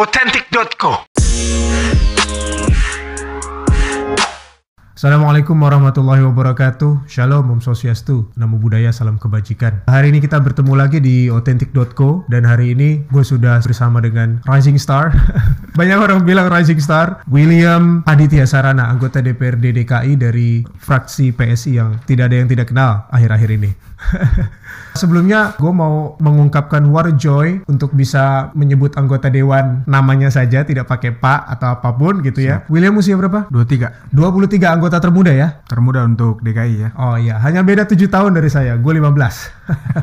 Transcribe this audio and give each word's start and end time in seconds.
authentic.co. 0.00 1.04
Assalamualaikum 4.96 5.56
warahmatullahi 5.60 6.24
wabarakatuh. 6.24 7.04
Shalom, 7.04 7.52
Om 7.52 7.60
Swastiastu 7.60 8.32
Namo 8.36 8.56
Buddhaya, 8.56 8.96
Salam 8.96 9.20
Kebajikan. 9.20 9.84
Hari 9.92 10.08
ini 10.08 10.24
kita 10.24 10.40
bertemu 10.40 10.72
lagi 10.72 11.04
di 11.04 11.28
authentic.co 11.28 12.24
Dan 12.32 12.48
hari 12.48 12.72
ini 12.72 13.04
gue 13.12 13.24
sudah 13.24 13.60
bersama 13.60 14.00
dengan 14.00 14.40
Rising 14.48 14.80
Star. 14.80 15.12
Banyak 15.80 15.98
orang 16.00 16.24
bilang 16.24 16.48
Rising 16.48 16.80
Star 16.80 17.20
William 17.28 18.00
Aditya 18.08 18.48
Sarana, 18.48 18.88
anggota 18.88 19.20
DPRD 19.20 19.84
DKI 19.84 20.16
dari 20.16 20.64
fraksi 20.80 21.28
PSI 21.32 21.76
yang 21.76 22.00
tidak 22.08 22.32
ada 22.32 22.36
yang 22.40 22.48
tidak 22.48 22.72
kenal 22.72 23.04
akhir-akhir 23.12 23.52
ini 23.52 23.89
Sebelumnya 25.00 25.54
gue 25.54 25.70
mau 25.70 26.18
mengungkapkan 26.18 26.82
war 26.90 27.08
joy 27.14 27.62
untuk 27.70 27.94
bisa 27.94 28.50
menyebut 28.58 28.98
anggota 28.98 29.30
dewan 29.30 29.86
namanya 29.86 30.28
saja 30.34 30.66
tidak 30.66 30.90
pakai 30.90 31.14
pak 31.14 31.46
atau 31.46 31.78
apa 31.78 31.94
pun 31.94 32.18
gitu 32.26 32.42
ya. 32.42 32.66
William 32.66 32.98
usia 32.98 33.14
berapa? 33.14 33.46
23 33.54 34.10
23 34.10 34.66
anggota 34.66 34.98
termuda 34.98 35.30
ya? 35.30 35.62
termuda 35.70 36.02
untuk 36.02 36.42
DKI 36.42 36.74
ya. 36.74 36.88
Oh 36.98 37.14
iya, 37.14 37.38
hanya 37.38 37.62
beda 37.62 37.86
7 37.86 37.96
tahun 38.10 38.34
dari 38.34 38.50
saya. 38.50 38.74
Gue 38.76 38.98
15. 38.98 39.14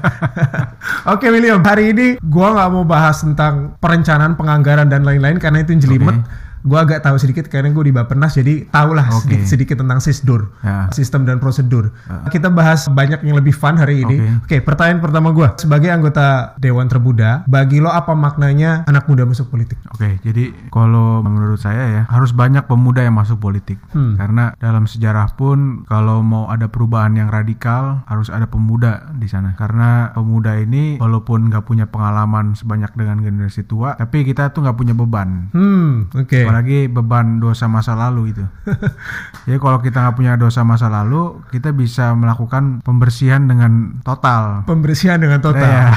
Oke 1.14 1.28
William, 1.28 1.60
hari 1.60 1.92
ini 1.92 2.08
gue 2.18 2.48
nggak 2.48 2.70
mau 2.72 2.88
bahas 2.88 3.20
tentang 3.20 3.76
perencanaan 3.84 4.40
penganggaran 4.40 4.88
dan 4.88 5.04
lain-lain 5.04 5.38
karena 5.38 5.62
itu 5.68 5.76
jelimet. 5.76 6.24
Gue 6.68 6.76
agak 6.78 7.00
tahu 7.00 7.16
sedikit 7.16 7.48
karena 7.48 7.72
gue 7.72 7.84
di 7.88 7.94
Bapenas 7.96 8.36
jadi 8.36 8.68
tahulah 8.68 9.08
Oke. 9.08 9.24
sedikit, 9.24 9.42
sedikit 9.48 9.76
tentang 9.80 10.00
sisdur, 10.04 10.52
Ya. 10.60 10.92
sistem 10.92 11.24
dan 11.24 11.40
prosedur. 11.40 11.96
Kita 12.28 12.52
bahas 12.52 12.92
banyak 12.92 13.24
yang 13.24 13.40
lebih 13.40 13.56
fun 13.56 13.80
hari 13.80 14.04
ini. 14.04 14.20
Oke, 14.44 14.60
Oke. 14.60 14.68
pertanyaan 14.68 15.00
pertama 15.00 15.32
gue 15.32 15.48
sebagai 15.56 15.88
anggota 15.88 16.58
Dewan 16.60 16.92
Termuda, 16.92 17.48
bagi 17.48 17.80
lo 17.80 17.88
apa 17.88 18.12
maknanya 18.12 18.84
anak 18.84 19.08
muda 19.08 19.24
masuk 19.24 19.48
politik? 19.48 19.80
Oke, 19.96 20.20
jadi 20.22 20.52
kalau 20.68 21.24
menurut 21.24 21.58
saya 21.58 21.88
ya 21.88 22.04
harus 22.12 22.36
banyak 22.36 22.68
pemuda 22.68 23.02
yang 23.02 23.16
masuk 23.16 23.40
politik. 23.40 23.80
Hmm. 23.96 24.20
Karena 24.20 24.52
dalam 24.60 24.84
sejarah 24.84 25.32
pun 25.40 25.88
kalau 25.88 26.20
mau 26.20 26.52
ada 26.52 26.68
perubahan 26.68 27.16
yang 27.16 27.32
radikal 27.32 28.04
harus 28.10 28.28
ada 28.28 28.50
pemuda 28.50 29.08
di 29.16 29.30
sana. 29.32 29.56
Karena 29.56 30.12
pemuda 30.12 30.60
ini 30.60 31.00
walaupun 31.00 31.48
nggak 31.48 31.64
punya 31.64 31.86
pengalaman 31.88 32.58
sebanyak 32.58 32.92
dengan 32.98 33.24
generasi 33.24 33.64
tua, 33.64 33.96
tapi 33.96 34.28
kita 34.28 34.52
tuh 34.52 34.68
nggak 34.68 34.78
punya 34.78 34.94
beban. 34.98 35.48
Hmm, 35.54 36.10
oke. 36.12 36.40
Apalagi 36.58 36.90
beban 36.90 37.38
dosa 37.38 37.70
masa 37.70 37.94
lalu 37.94 38.34
itu. 38.34 38.42
Jadi 39.46 39.62
kalau 39.62 39.78
kita 39.78 40.02
nggak 40.02 40.16
punya 40.18 40.34
dosa 40.42 40.66
masa 40.66 40.90
lalu, 40.90 41.38
kita 41.54 41.70
bisa 41.70 42.18
melakukan 42.18 42.82
pembersihan 42.82 43.46
dengan 43.46 44.02
total. 44.02 44.66
Pembersihan 44.66 45.22
dengan 45.22 45.38
total. 45.38 45.70
Iya. 45.70 45.94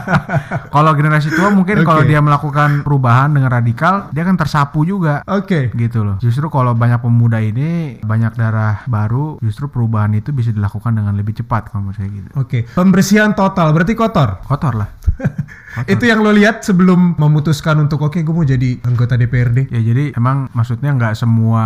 kalau 0.74 0.96
generasi 0.96 1.36
tua 1.36 1.52
mungkin 1.52 1.84
Oke. 1.84 1.86
kalau 1.92 2.08
dia 2.08 2.24
melakukan 2.24 2.80
perubahan 2.80 3.36
dengan 3.36 3.52
radikal, 3.52 4.08
dia 4.08 4.24
kan 4.24 4.40
tersapu 4.40 4.88
juga. 4.88 5.20
Oke. 5.28 5.68
Gitu 5.76 6.00
loh. 6.00 6.16
Justru 6.16 6.48
kalau 6.48 6.72
banyak 6.72 7.04
pemuda 7.04 7.36
ini 7.44 8.00
banyak 8.00 8.40
darah 8.40 8.88
baru, 8.88 9.36
justru 9.44 9.68
perubahan 9.68 10.16
itu 10.16 10.32
bisa 10.32 10.48
dilakukan 10.48 10.96
dengan 10.96 11.12
lebih 11.12 11.44
cepat 11.44 11.68
kalau 11.68 11.84
menurut 11.84 12.00
saya 12.00 12.08
gitu. 12.08 12.28
Oke, 12.40 12.64
pembersihan 12.72 13.36
total 13.36 13.76
berarti 13.76 13.92
kotor. 13.92 14.40
Kotor 14.48 14.80
lah. 14.80 14.88
Itu 15.86 16.04
yang 16.06 16.20
lo 16.20 16.34
lihat 16.34 16.66
sebelum 16.66 17.14
memutuskan 17.16 17.78
untuk 17.78 18.02
oke 18.02 18.18
gue 18.20 18.34
mau 18.34 18.46
jadi 18.46 18.80
anggota 18.82 19.14
DPRD. 19.14 19.70
Ya 19.70 19.80
jadi 19.80 20.16
emang 20.18 20.50
maksudnya 20.50 20.90
nggak 20.94 21.14
semua 21.14 21.62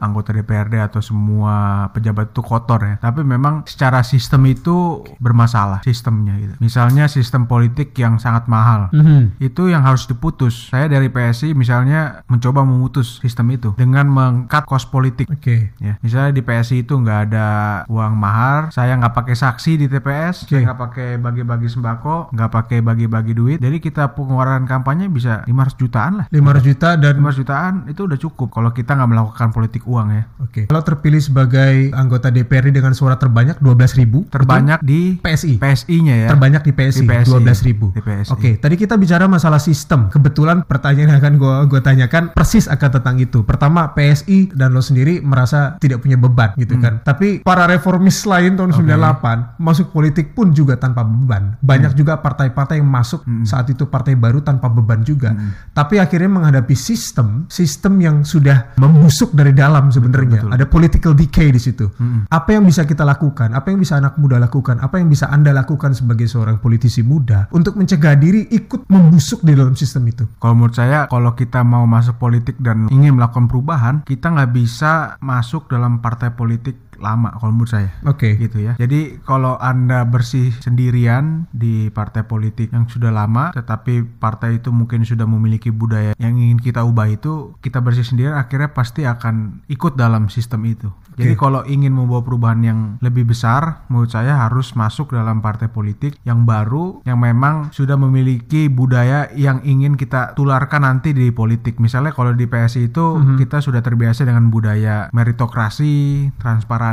anggota 0.00 0.36
DPRD 0.36 0.76
atau 0.80 1.00
semua 1.00 1.86
pejabat 1.92 2.32
itu 2.32 2.42
kotor 2.44 2.80
ya. 2.84 2.94
Tapi 3.00 3.24
memang 3.24 3.64
secara 3.64 4.04
sistem 4.04 4.44
itu 4.50 5.06
bermasalah 5.22 5.80
sistemnya 5.86 6.36
gitu. 6.36 6.54
Misalnya 6.60 7.08
sistem 7.08 7.48
politik 7.48 7.96
yang 7.96 8.20
sangat 8.20 8.50
mahal. 8.50 8.92
Mhm. 8.92 9.40
Itu 9.40 9.72
yang 9.72 9.86
harus 9.86 10.04
diputus. 10.04 10.68
Saya 10.68 10.90
dari 10.90 11.08
PSI 11.08 11.56
misalnya 11.56 12.26
mencoba 12.28 12.66
memutus 12.66 13.22
sistem 13.24 13.54
itu 13.54 13.72
dengan 13.78 14.10
mengkat 14.10 14.66
kos 14.66 14.84
politik. 14.88 15.30
Oke. 15.30 15.70
Ya, 15.78 15.96
misalnya 16.02 16.34
di 16.34 16.42
PSI 16.42 16.82
itu 16.82 16.98
nggak 16.98 17.20
ada 17.30 17.46
uang 17.86 18.14
mahar, 18.18 18.74
saya 18.74 18.98
nggak 18.98 19.14
pakai 19.14 19.36
saksi 19.38 19.72
di 19.78 19.86
TPS, 19.86 20.44
Oke. 20.44 20.58
saya 20.58 20.72
nggak 20.72 20.80
pakai 20.80 21.08
bagi-bagi 21.22 21.68
sembako, 21.70 22.34
nggak 22.34 22.50
pakai 22.50 22.78
bagi-bagi 22.82 23.32
duit, 23.32 23.45
jadi 23.54 23.78
kita 23.78 24.18
pengeluaran 24.18 24.66
kampanye 24.66 25.06
bisa 25.06 25.46
500 25.46 25.78
jutaan 25.78 26.12
lah. 26.18 26.26
500 26.28 26.66
juta 26.66 26.88
dan 26.98 27.14
500 27.16 27.38
jutaan 27.38 27.72
itu 27.86 28.00
udah 28.02 28.18
cukup 28.18 28.48
kalau 28.50 28.70
kita 28.70 28.90
nggak 28.92 29.06
melakukan 29.08 29.48
politik 29.50 29.86
uang 29.86 30.08
ya. 30.10 30.22
Oke. 30.42 30.66
Kalau 30.66 30.82
terpilih 30.82 31.22
sebagai 31.22 31.94
anggota 31.94 32.28
DPRD 32.28 32.74
dengan 32.74 32.90
suara 32.92 33.14
terbanyak 33.14 33.62
12.000 33.62 33.94
ribu 33.96 34.18
Terbanyak 34.26 34.82
di 34.82 35.16
PSI. 35.16 35.62
PSI-nya 35.62 36.26
ya. 36.26 36.28
Terbanyak 36.28 36.66
di 36.66 36.72
PSI, 36.74 37.04
Di 37.04 37.08
PSI. 37.08 37.30
12.000 37.30 37.68
ribu. 37.70 37.86
Di 37.94 38.02
PSI. 38.02 38.30
Oke, 38.34 38.50
tadi 38.58 38.74
kita 38.74 38.98
bicara 38.98 39.30
masalah 39.30 39.62
sistem. 39.62 40.10
Kebetulan 40.10 40.66
pertanyaan 40.66 41.14
yang 41.14 41.20
akan 41.22 41.34
gue 41.38 41.54
gue 41.70 41.80
tanyakan 41.80 42.34
persis 42.34 42.66
akan 42.66 42.90
tentang 42.98 43.16
itu. 43.20 43.44
Pertama, 43.44 43.92
PSI 43.92 44.50
dan 44.50 44.74
lo 44.74 44.82
sendiri 44.82 45.22
merasa 45.22 45.76
tidak 45.78 46.02
punya 46.02 46.16
beban 46.16 46.56
gitu 46.56 46.74
Hmm. 46.74 46.82
kan. 46.82 46.94
Tapi 47.04 47.40
para 47.40 47.68
reformis 47.68 48.24
lain 48.24 48.56
tahun 48.56 48.72
98 48.72 49.56
masuk 49.58 49.92
politik 49.92 50.32
pun 50.32 50.50
juga 50.50 50.74
tanpa 50.74 51.04
beban. 51.04 51.54
Banyak 51.60 51.92
Hmm. 51.92 51.98
juga 51.98 52.18
partai-partai 52.18 52.80
yang 52.80 52.88
masuk 52.88 53.22
saat 53.44 53.68
itu 53.68 53.90
partai 53.90 54.14
baru 54.14 54.40
tanpa 54.40 54.70
beban 54.70 55.02
juga. 55.02 55.34
Hmm. 55.34 55.52
Tapi 55.74 56.00
akhirnya 56.00 56.30
menghadapi 56.30 56.72
sistem, 56.72 57.44
sistem 57.50 57.98
yang 58.00 58.16
sudah 58.22 58.78
membusuk 58.80 59.34
dari 59.34 59.52
dalam 59.52 59.90
sebenarnya. 59.90 60.46
Ada 60.48 60.64
political 60.70 61.12
decay 61.12 61.50
di 61.50 61.60
situ. 61.60 61.90
Hmm. 61.98 62.24
Apa 62.30 62.56
yang 62.56 62.64
bisa 62.64 62.86
kita 62.86 63.02
lakukan? 63.02 63.52
Apa 63.52 63.74
yang 63.74 63.82
bisa 63.82 63.98
anak 63.98 64.16
muda 64.16 64.38
lakukan? 64.38 64.78
Apa 64.80 65.02
yang 65.02 65.10
bisa 65.10 65.28
Anda 65.28 65.50
lakukan 65.52 65.92
sebagai 65.92 66.30
seorang 66.30 66.62
politisi 66.62 67.02
muda 67.02 67.50
untuk 67.50 67.74
mencegah 67.74 68.14
diri 68.16 68.46
ikut 68.54 68.86
membusuk 68.86 69.42
di 69.42 69.52
dalam 69.52 69.74
sistem 69.74 70.06
itu? 70.06 70.24
Kalau 70.38 70.54
menurut 70.54 70.78
saya, 70.78 71.10
kalau 71.10 71.34
kita 71.34 71.66
mau 71.66 71.84
masuk 71.84 72.16
politik 72.22 72.56
dan 72.62 72.86
ingin 72.88 73.18
melakukan 73.18 73.50
perubahan, 73.50 73.94
kita 74.06 74.30
nggak 74.30 74.50
bisa 74.54 75.18
masuk 75.18 75.66
dalam 75.66 75.98
partai 75.98 76.30
politik 76.30 76.85
lama. 76.98 77.34
Kalau 77.36 77.52
menurut 77.52 77.72
saya. 77.72 77.90
Oke. 78.04 78.36
gitu 78.36 78.60
ya. 78.60 78.76
Jadi 78.76 79.22
kalau 79.24 79.56
Anda 79.56 80.04
bersih 80.04 80.52
sendirian 80.60 81.48
di 81.54 81.88
partai 81.88 82.26
politik 82.28 82.74
yang 82.74 82.84
sudah 82.90 83.08
lama 83.08 83.54
tetapi 83.54 84.20
partai 84.20 84.60
itu 84.60 84.68
mungkin 84.74 85.06
sudah 85.06 85.24
memiliki 85.24 85.72
budaya 85.72 86.12
yang 86.20 86.36
ingin 86.36 86.60
kita 86.60 86.84
ubah 86.84 87.08
itu, 87.08 87.56
kita 87.64 87.80
bersih 87.80 88.04
sendirian 88.04 88.36
akhirnya 88.36 88.76
pasti 88.76 89.08
akan 89.08 89.64
ikut 89.70 89.96
dalam 89.96 90.28
sistem 90.28 90.68
itu. 90.68 90.88
Jadi 91.16 91.32
kalau 91.32 91.64
ingin 91.64 91.96
membawa 91.96 92.20
perubahan 92.20 92.60
yang 92.60 92.80
lebih 93.00 93.32
besar, 93.32 93.88
menurut 93.88 94.12
saya 94.12 94.36
harus 94.36 94.76
masuk 94.76 95.16
dalam 95.16 95.40
partai 95.40 95.72
politik 95.72 96.20
yang 96.28 96.44
baru 96.44 97.00
yang 97.08 97.16
memang 97.16 97.72
sudah 97.72 97.96
memiliki 97.96 98.68
budaya 98.68 99.32
yang 99.32 99.64
ingin 99.64 99.96
kita 99.96 100.36
tularkan 100.36 100.84
nanti 100.84 101.16
di 101.16 101.32
politik. 101.32 101.80
Misalnya 101.80 102.12
kalau 102.12 102.36
di 102.36 102.44
PSI 102.44 102.92
itu 102.92 103.16
kita 103.40 103.64
sudah 103.64 103.80
terbiasa 103.80 104.28
dengan 104.28 104.52
budaya 104.52 105.08
meritokrasi, 105.16 106.36
transparansi. 106.36 106.85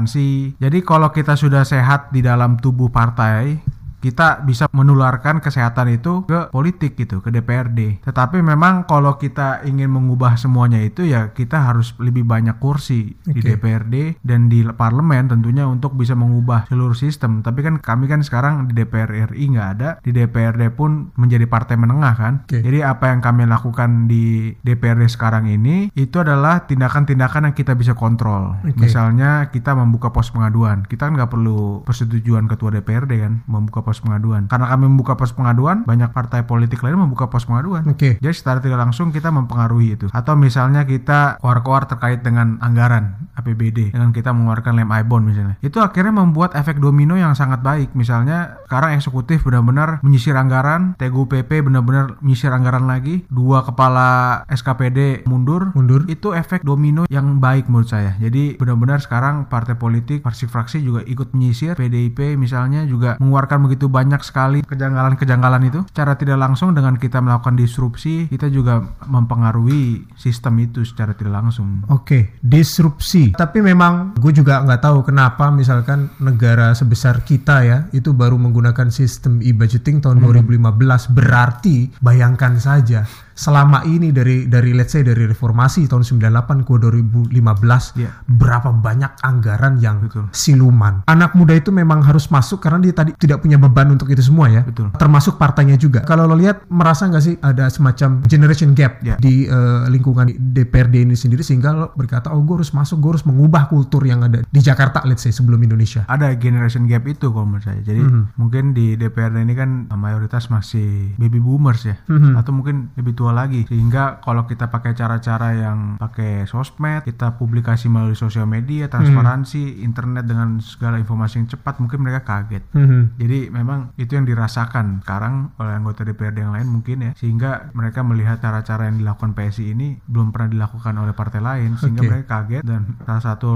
Jadi 0.58 0.80
kalau 0.82 1.14
kita 1.14 1.38
sudah 1.38 1.62
sehat 1.62 2.10
di 2.10 2.26
dalam 2.26 2.58
tubuh 2.58 2.90
partai, 2.90 3.62
kita 4.04 4.44
bisa 4.44 4.68
menularkan 4.76 5.40
kesehatan 5.40 5.96
itu 5.96 6.28
ke 6.28 6.52
politik 6.52 7.00
gitu, 7.00 7.24
ke 7.24 7.32
DPRD. 7.32 8.04
Tetapi 8.04 8.44
memang 8.44 8.84
kalau 8.84 9.16
kita 9.16 9.64
ingin 9.64 9.88
mengubah 9.88 10.36
semuanya 10.36 10.84
itu 10.84 11.08
ya 11.08 11.32
kita 11.32 11.64
harus 11.72 11.96
lebih 12.04 12.28
banyak 12.28 12.60
kursi 12.60 13.16
di 13.24 13.40
Oke. 13.40 13.56
DPRD 13.56 14.20
dan 14.20 14.52
di 14.52 14.68
parlemen 14.68 15.32
tentunya 15.32 15.64
untuk 15.64 15.96
bisa 15.96 16.20
mengubah 16.20 16.68
seluruh 16.68 16.98
sistem. 16.98 17.40
Tapi 17.40 17.64
kan 17.64 17.80
kami 17.80 18.12
kan 18.12 18.20
sekarang 18.20 18.68
di 18.68 18.76
DPR 18.76 19.32
RI 19.32 19.56
nggak 19.56 19.70
ada, 19.80 19.90
di 20.04 20.12
DPRD 20.12 20.76
pun 20.76 21.16
menjadi 21.16 21.48
partai 21.48 21.80
menengah 21.80 22.14
kan. 22.18 22.34
Oke. 22.44 22.60
Jadi 22.60 22.84
apa 22.84 23.14
yang 23.14 23.24
kami 23.24 23.48
lakukan 23.48 24.12
di 24.12 24.52
DPRD 24.66 25.08
sekarang 25.08 25.48
ini 25.48 25.94
itu 25.94 26.20
adalah 26.20 26.66
tindakan-tindakan 26.68 27.52
yang 27.52 27.56
kita 27.56 27.78
bisa 27.78 27.96
kontrol. 27.96 28.58
Oke. 28.66 28.76
Misalnya 28.84 29.48
kita 29.54 29.78
membuka 29.78 30.10
pos 30.10 30.34
pengaduan, 30.34 30.84
kita 30.90 31.08
kan 31.08 31.14
nggak 31.16 31.32
perlu 31.32 31.86
persetujuan 31.86 32.50
ketua 32.50 32.74
DPRD 32.74 33.14
kan 33.22 33.34
membuka 33.46 33.86
pos 33.86 33.93
pengaduan. 34.00 34.48
Karena 34.48 34.70
kami 34.70 34.90
membuka 34.90 35.18
pos 35.20 35.34
pengaduan, 35.36 35.84
banyak 35.84 36.10
partai 36.14 36.46
politik 36.48 36.82
lain 36.82 36.98
membuka 36.98 37.28
pos 37.28 37.46
pengaduan. 37.46 37.84
Oke. 37.90 38.18
Jadi 38.22 38.34
secara 38.34 38.62
tidak 38.62 38.80
langsung 38.80 39.12
kita 39.12 39.30
mempengaruhi 39.30 39.98
itu. 40.00 40.08
Atau 40.14 40.38
misalnya 40.38 40.86
kita 40.88 41.38
koar-koar 41.42 41.86
terkait 41.90 42.24
dengan 42.24 42.58
anggaran 42.64 43.30
APBD 43.36 43.92
dengan 43.92 44.14
kita 44.14 44.32
mengeluarkan 44.32 44.78
lem 44.78 44.90
ibon 44.90 45.26
misalnya. 45.26 45.56
Itu 45.60 45.82
akhirnya 45.82 46.14
membuat 46.14 46.54
efek 46.54 46.78
domino 46.78 47.18
yang 47.18 47.34
sangat 47.34 47.66
baik. 47.66 47.98
Misalnya 47.98 48.62
sekarang 48.70 48.96
eksekutif 48.98 49.44
benar-benar 49.44 50.00
menyisir 50.06 50.38
anggaran, 50.38 50.94
TGUPP 50.98 51.66
benar-benar 51.66 52.18
menyisir 52.22 52.54
anggaran 52.54 52.86
lagi, 52.86 53.26
dua 53.28 53.66
kepala 53.66 54.42
SKPD 54.48 55.26
mundur. 55.26 55.74
Mundur. 55.74 56.06
Itu 56.08 56.32
efek 56.38 56.62
domino 56.62 57.10
yang 57.10 57.42
baik 57.42 57.68
menurut 57.68 57.90
saya. 57.90 58.16
Jadi 58.22 58.56
benar-benar 58.58 59.02
sekarang 59.02 59.50
partai 59.50 59.76
politik, 59.76 60.22
fraksi-fraksi 60.24 60.80
juga 60.80 61.02
ikut 61.04 61.34
menyisir. 61.34 61.76
PDIP 61.76 62.38
misalnya 62.38 62.86
juga 62.86 63.18
mengeluarkan 63.18 63.66
begitu 63.66 63.83
banyak 63.88 64.22
sekali 64.22 64.60
kejanggalan-kejanggalan 64.64 65.64
itu. 65.70 65.80
Secara 65.90 66.16
tidak 66.20 66.38
langsung 66.40 66.76
dengan 66.76 66.96
kita 67.00 67.20
melakukan 67.24 67.56
disrupsi, 67.56 68.28
kita 68.28 68.48
juga 68.52 68.84
mempengaruhi 69.08 70.08
sistem 70.20 70.60
itu 70.64 70.84
secara 70.84 71.16
tidak 71.16 71.44
langsung. 71.44 71.84
Oke, 71.90 72.38
disrupsi. 72.44 73.34
Tapi 73.34 73.60
memang 73.64 74.18
gue 74.18 74.34
juga 74.36 74.62
nggak 74.64 74.82
tahu 74.84 74.98
kenapa 75.08 75.50
misalkan 75.50 76.12
negara 76.20 76.76
sebesar 76.78 77.24
kita 77.24 77.66
ya 77.66 77.78
itu 77.96 78.12
baru 78.12 78.36
menggunakan 78.40 78.90
sistem 78.94 79.40
e-budgeting 79.40 80.04
tahun 80.04 80.20
2015. 80.22 81.16
Berarti 81.16 81.94
bayangkan 82.00 82.60
saja 82.60 83.06
selama 83.34 83.82
ini 83.84 84.10
dari 84.10 84.46
dari 84.46 84.72
let's 84.72 84.94
say 84.94 85.02
dari 85.02 85.26
reformasi 85.26 85.86
tahun 85.86 86.02
98 86.02 86.64
ke 86.64 86.74
2015 86.78 87.98
Iya. 87.98 88.10
berapa 88.26 88.70
banyak 88.72 89.12
anggaran 89.20 89.78
yang 89.78 90.02
Betul. 90.02 90.30
siluman. 90.32 91.02
Anak 91.06 91.34
muda 91.34 91.54
itu 91.54 91.70
memang 91.70 92.02
harus 92.02 92.28
masuk 92.28 92.60
karena 92.60 92.80
dia 92.80 92.94
tadi 92.94 93.14
tidak 93.16 93.40
punya 93.40 93.58
beban 93.58 93.90
untuk 93.90 94.10
itu 94.10 94.22
semua 94.22 94.50
ya. 94.50 94.62
Betul. 94.62 94.94
Termasuk 94.94 95.36
partainya 95.36 95.76
juga. 95.76 96.02
Kalau 96.04 96.26
lo 96.26 96.36
lihat 96.36 96.66
merasa 96.68 97.06
nggak 97.06 97.24
sih 97.24 97.36
ada 97.40 97.68
semacam 97.68 98.22
generation 98.26 98.74
gap 98.74 99.00
Iya. 99.02 99.16
di 99.18 99.46
eh, 99.46 99.84
lingkungan 99.88 100.30
DPRD 100.30 101.04
ini 101.04 101.16
sendiri 101.16 101.42
sehingga 101.42 101.72
lo 101.72 101.88
berkata 101.94 102.30
oh 102.30 102.42
gue 102.42 102.60
harus 102.60 102.72
masuk, 102.72 103.00
gue 103.00 103.12
harus 103.12 103.26
mengubah 103.26 103.66
kultur 103.66 104.04
yang 104.04 104.22
ada 104.22 104.44
di 104.44 104.60
Jakarta 104.60 105.02
let's 105.04 105.22
say 105.22 105.32
sebelum 105.32 105.60
Indonesia. 105.60 106.06
ada 106.06 106.36
generation 106.36 106.86
gap 106.86 107.06
itu 107.06 107.30
kalau 107.30 107.46
menurut 107.46 107.64
saya. 107.64 107.80
Jadi 107.80 108.02
Mhm. 108.02 108.24
mungkin 108.36 108.64
di 108.74 108.94
DPRD 108.94 109.40
ini 109.40 109.54
kan 109.54 109.70
mayoritas 109.94 110.50
masih 110.50 111.16
baby 111.16 111.40
boomers 111.40 111.84
ya, 111.84 111.96
Mhm. 112.06 112.36
atau 112.36 112.52
mungkin 112.52 112.92
lebih 112.94 113.14
tua 113.14 113.23
lagi. 113.32 113.64
Sehingga 113.70 114.20
kalau 114.20 114.44
kita 114.44 114.68
pakai 114.68 114.92
cara-cara 114.92 115.56
yang 115.56 115.96
pakai 116.02 116.44
sosmed, 116.50 117.06
kita 117.06 117.40
publikasi 117.40 117.88
melalui 117.88 118.18
sosial 118.18 118.50
media, 118.50 118.90
transparansi, 118.92 119.86
internet 119.86 120.26
dengan 120.28 120.58
segala 120.60 120.98
informasi 120.98 121.40
yang 121.40 121.50
cepat, 121.54 121.80
mungkin 121.80 122.04
mereka 122.04 122.26
kaget. 122.26 122.64
Mhm. 122.74 123.16
Jadi 123.22 123.40
memang 123.54 123.94
itu 123.96 124.18
yang 124.18 124.26
dirasakan 124.26 125.06
sekarang 125.06 125.54
oleh 125.62 125.74
anggota 125.78 126.02
DPRD 126.02 126.42
yang 126.42 126.56
lain 126.56 126.68
mungkin 126.68 126.98
ya 127.06 127.12
sehingga 127.14 127.70
mereka 127.78 128.02
melihat 128.02 128.42
cara-cara 128.42 128.90
yang 128.90 128.98
dilakukan 128.98 129.38
PSI 129.38 129.78
ini 129.78 130.02
belum 130.10 130.34
pernah 130.34 130.50
dilakukan 130.50 130.98
oleh 130.98 131.14
partai 131.14 131.44
lain 131.44 131.78
sehingga 131.78 132.02
Oke. 132.02 132.10
mereka 132.10 132.26
kaget 132.42 132.64
dan 132.66 132.98
salah 133.06 133.22
satu 133.22 133.52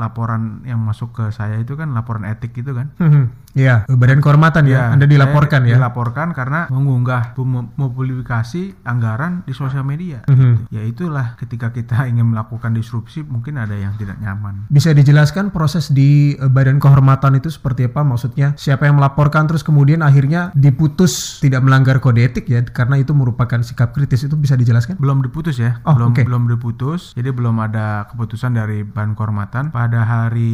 laporan 0.00 0.64
yang 0.64 0.80
masuk 0.80 1.12
ke 1.12 1.24
saya 1.28 1.60
itu 1.60 1.76
kan 1.76 1.92
laporan 1.92 2.24
etik 2.24 2.56
gitu 2.56 2.72
kan 2.72 2.94
Mhm. 2.96 3.43
Iya, 3.54 3.86
badan 3.86 4.18
kehormatan 4.18 4.66
ya. 4.66 4.90
Anda 4.90 5.06
dilaporkan 5.06 5.62
ya. 5.64 5.78
Dilaporkan 5.78 6.34
karena 6.34 6.66
mengunggah 6.68 7.38
mem- 7.38 7.70
mempublikasi 7.74 8.74
anggaran 8.82 9.42
di 9.42 9.54
sosial 9.54 9.82
media. 9.82 10.26
Mhm. 10.26 10.68
Ya 10.68 10.82
itulah 10.82 11.34
ketika 11.34 11.70
kita 11.70 12.04
ingin 12.04 12.28
melakukan 12.28 12.74
disrupsi 12.74 13.22
mungkin 13.22 13.56
ada 13.56 13.72
yang 13.72 13.94
tidak 13.94 14.18
nyaman. 14.18 14.66
Bisa 14.68 14.90
dijelaskan 14.90 15.48
proses 15.48 15.88
di 15.88 16.34
eh, 16.34 16.50
badan 16.50 16.76
kehormatan 16.76 17.38
itu 17.38 17.48
seperti 17.48 17.86
apa? 17.86 18.02
Maksudnya 18.02 18.52
siapa 18.54 18.84
yang 18.84 18.98
melaporkan 18.98 19.46
terus 19.46 19.62
kemudian 19.62 20.02
akhirnya 20.02 20.50
diputus 20.52 21.38
tidak 21.38 21.62
melanggar 21.62 21.98
kode 21.98 22.20
etik 22.20 22.46
ya 22.46 22.60
karena 22.60 22.98
itu 22.98 23.14
merupakan 23.14 23.60
sikap 23.60 23.94
kritis 23.94 24.26
itu 24.26 24.34
bisa 24.34 24.54
dijelaskan? 24.54 24.98
Belum 24.98 25.22
diputus 25.22 25.56
ya, 25.56 25.78
Oh, 25.86 25.94
belum 25.94 26.10
oke. 26.10 26.22
belum 26.26 26.50
diputus. 26.50 27.14
Jadi 27.14 27.30
belum 27.30 27.56
ada 27.60 28.10
keputusan 28.10 28.52
dari 28.52 28.82
Badan 28.82 29.14
Kehormatan. 29.14 29.70
Pada 29.70 30.02
hari 30.02 30.52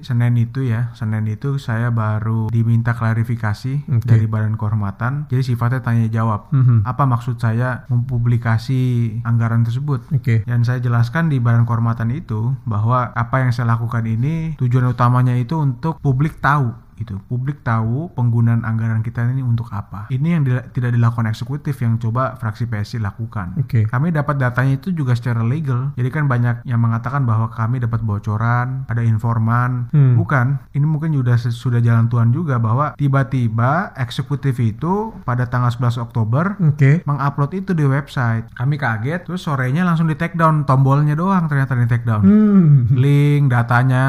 Senin 0.00 0.36
itu 0.36 0.62
ya, 0.62 0.92
Senin 0.92 1.24
itu 1.24 1.56
saya 1.56 1.88
baru 2.10 2.50
diminta 2.50 2.92
klarifikasi 2.92 3.86
Oke. 3.86 4.06
dari 4.06 4.26
Badan 4.26 4.58
Kehormatan. 4.58 5.30
Jadi 5.30 5.54
sifatnya 5.54 5.80
tanya 5.80 6.10
jawab. 6.10 6.50
Mhm. 6.50 6.82
Apa 6.82 7.06
maksud 7.06 7.38
saya 7.38 7.86
mempublikasi 7.86 8.80
anggaran 9.22 9.62
tersebut? 9.62 10.10
Oke. 10.10 10.42
Dan 10.42 10.66
saya 10.66 10.82
jelaskan 10.82 11.30
di 11.30 11.38
Badan 11.38 11.64
Kehormatan 11.64 12.10
itu 12.10 12.58
bahwa 12.66 13.14
apa 13.14 13.46
yang 13.46 13.54
saya 13.54 13.70
lakukan 13.78 14.02
ini 14.04 14.58
tujuan 14.58 14.90
utamanya 14.90 15.38
itu 15.38 15.54
untuk 15.54 16.02
publik 16.02 16.42
tahu 16.42 16.89
gitu. 17.00 17.16
Publik 17.26 17.64
tahu 17.64 18.12
penggunaan 18.12 18.62
anggaran 18.62 19.00
kita 19.00 19.24
ini 19.26 19.40
untuk 19.40 19.72
apa. 19.72 20.06
Ini 20.12 20.28
yang 20.36 20.42
dila- 20.44 20.66
tidak 20.70 20.92
dilakukan 20.92 21.26
eksekutif 21.26 21.80
yang 21.80 21.96
coba 21.96 22.36
fraksi 22.36 22.68
PSI 22.68 23.00
lakukan. 23.00 23.56
Oke. 23.56 23.88
Kami 23.88 24.12
dapat 24.12 24.36
datanya 24.36 24.76
itu 24.76 24.92
juga 24.92 25.16
secara 25.16 25.40
legal. 25.40 25.96
Jadi 25.96 26.08
kan 26.12 26.28
banyak 26.28 26.62
yang 26.62 26.78
mengatakan 26.78 27.24
bahwa 27.24 27.48
kami 27.48 27.80
dapat 27.80 28.04
bocoran, 28.04 28.84
ada 28.86 29.00
informan. 29.00 29.88
Hmm. 29.90 30.20
Bukan. 30.20 30.60
Ini 30.70 30.84
mungkin 30.84 31.16
sudah 31.16 31.36
sudah 31.40 31.80
jalan 31.80 32.06
Tuhan 32.06 32.30
juga 32.30 32.60
bahwa 32.60 32.92
tiba-tiba 32.94 33.96
eksekutif 33.96 34.58
itu 34.58 35.14
pada 35.24 35.46
tanggal 35.46 35.70
11 35.70 35.96
Oktober 35.96 36.58
Oke. 36.60 37.00
mengupload 37.04 37.52
itu 37.54 37.72
di 37.72 37.86
website. 37.86 38.50
Kami 38.52 38.76
kaget, 38.76 39.24
terus 39.24 39.40
sorenya 39.40 39.86
langsung 39.86 40.04
di 40.04 40.16
take 40.16 40.36
down, 40.36 40.66
tombolnya 40.66 41.14
doang 41.14 41.46
ternyata 41.46 41.72
di 41.72 41.86
take 41.86 42.04
down. 42.04 42.20
Hmm. 42.20 42.90
Link, 42.92 43.48
datanya 43.48 44.04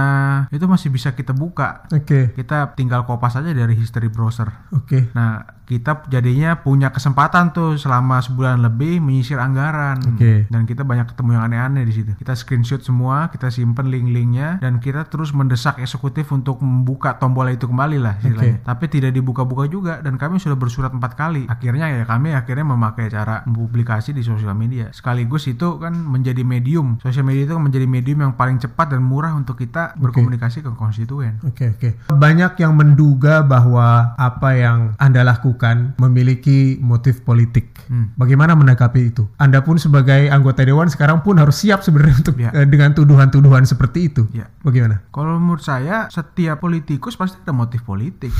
itu 0.50 0.66
masih 0.66 0.90
bisa 0.90 1.14
kita 1.14 1.32
buka. 1.32 1.86
Oke. 1.94 2.34
Kita 2.34 2.74
tinggal 2.82 3.06
kopas 3.06 3.38
aja 3.38 3.54
dari 3.54 3.78
history 3.78 4.10
browser. 4.10 4.50
Oke. 4.74 5.14
Nah, 5.14 5.61
kita 5.72 6.04
jadinya 6.12 6.60
punya 6.60 6.92
kesempatan 6.92 7.56
tuh 7.56 7.80
selama 7.80 8.20
sebulan 8.20 8.60
lebih 8.60 9.00
menyisir 9.00 9.40
anggaran. 9.40 10.04
Oke. 10.04 10.52
Dan 10.52 10.68
kita 10.68 10.84
banyak 10.84 11.08
ketemu 11.16 11.40
yang 11.40 11.44
aneh-aneh 11.48 11.88
di 11.88 11.94
situ. 11.96 12.12
Kita 12.20 12.36
screenshot 12.36 12.84
semua, 12.84 13.32
kita 13.32 13.48
simpen 13.48 13.88
link-linknya, 13.88 14.60
dan 14.60 14.84
kita 14.84 15.08
terus 15.08 15.32
mendesak 15.32 15.80
eksekutif 15.80 16.28
untuk 16.36 16.60
membuka 16.60 17.16
tombol 17.16 17.48
itu 17.48 17.72
kembali 17.72 18.04
lah 18.04 18.20
istilahnya. 18.20 18.60
Tapi 18.68 18.86
tidak 18.92 19.16
dibuka-buka 19.16 19.72
juga, 19.72 20.04
dan 20.04 20.20
kami 20.20 20.44
sudah 20.44 20.60
bersurat 20.60 20.92
empat 20.92 21.16
kali. 21.16 21.48
Akhirnya 21.48 21.88
ya 21.88 22.04
kami 22.04 22.36
akhirnya 22.36 22.68
memakai 22.68 23.08
cara 23.08 23.48
mempublikasi 23.48 24.12
di 24.12 24.28
sosial 24.28 24.52
media. 24.52 24.92
Sekaligus 24.92 25.48
itu 25.48 25.80
kan 25.80 25.96
menjadi 25.96 26.44
medium. 26.44 27.00
Sosial 27.00 27.24
media 27.24 27.48
itu 27.48 27.56
kan 27.56 27.64
menjadi 27.64 27.88
medium 27.88 28.20
yang 28.28 28.34
paling 28.36 28.60
cepat 28.60 28.92
dan 28.92 29.00
murah 29.00 29.32
untuk 29.32 29.56
kita 29.56 29.96
berkomunikasi 29.96 30.68
ke 30.68 30.76
konstituen. 30.76 31.40
Oke 31.48 31.72
oke. 31.72 32.12
Banyak 32.12 32.60
yang 32.60 32.76
menduga 32.76 33.40
bahwa 33.40 34.18
apa 34.20 34.50
yang 34.60 34.80
Anda 35.00 35.24
lakukan 35.24 35.61
memiliki 35.96 36.82
motif 36.82 37.22
politik. 37.22 37.70
Hmm. 37.86 38.10
Bagaimana 38.16 38.58
menanggapi 38.58 39.14
itu? 39.14 39.30
Anda 39.38 39.62
pun 39.62 39.78
sebagai 39.78 40.26
anggota 40.28 40.66
dewan 40.66 40.90
sekarang 40.90 41.22
pun 41.22 41.38
harus 41.38 41.56
siap 41.56 41.86
sebenarnya 41.86 42.16
untuk 42.18 42.36
Ya. 42.36 42.50
eh, 42.52 42.66
dengan 42.66 42.92
tuduhan-tuduhan 42.92 43.64
seperti 43.64 44.10
itu. 44.10 44.26
Ya. 44.32 44.50
Bagaimana? 44.62 45.06
Kalau 45.10 45.38
menurut 45.38 45.62
saya 45.62 46.10
setiap 46.10 46.58
politikus 46.58 47.14
pasti 47.14 47.38
ada 47.38 47.54
motif 47.54 47.82
politik. 47.82 48.34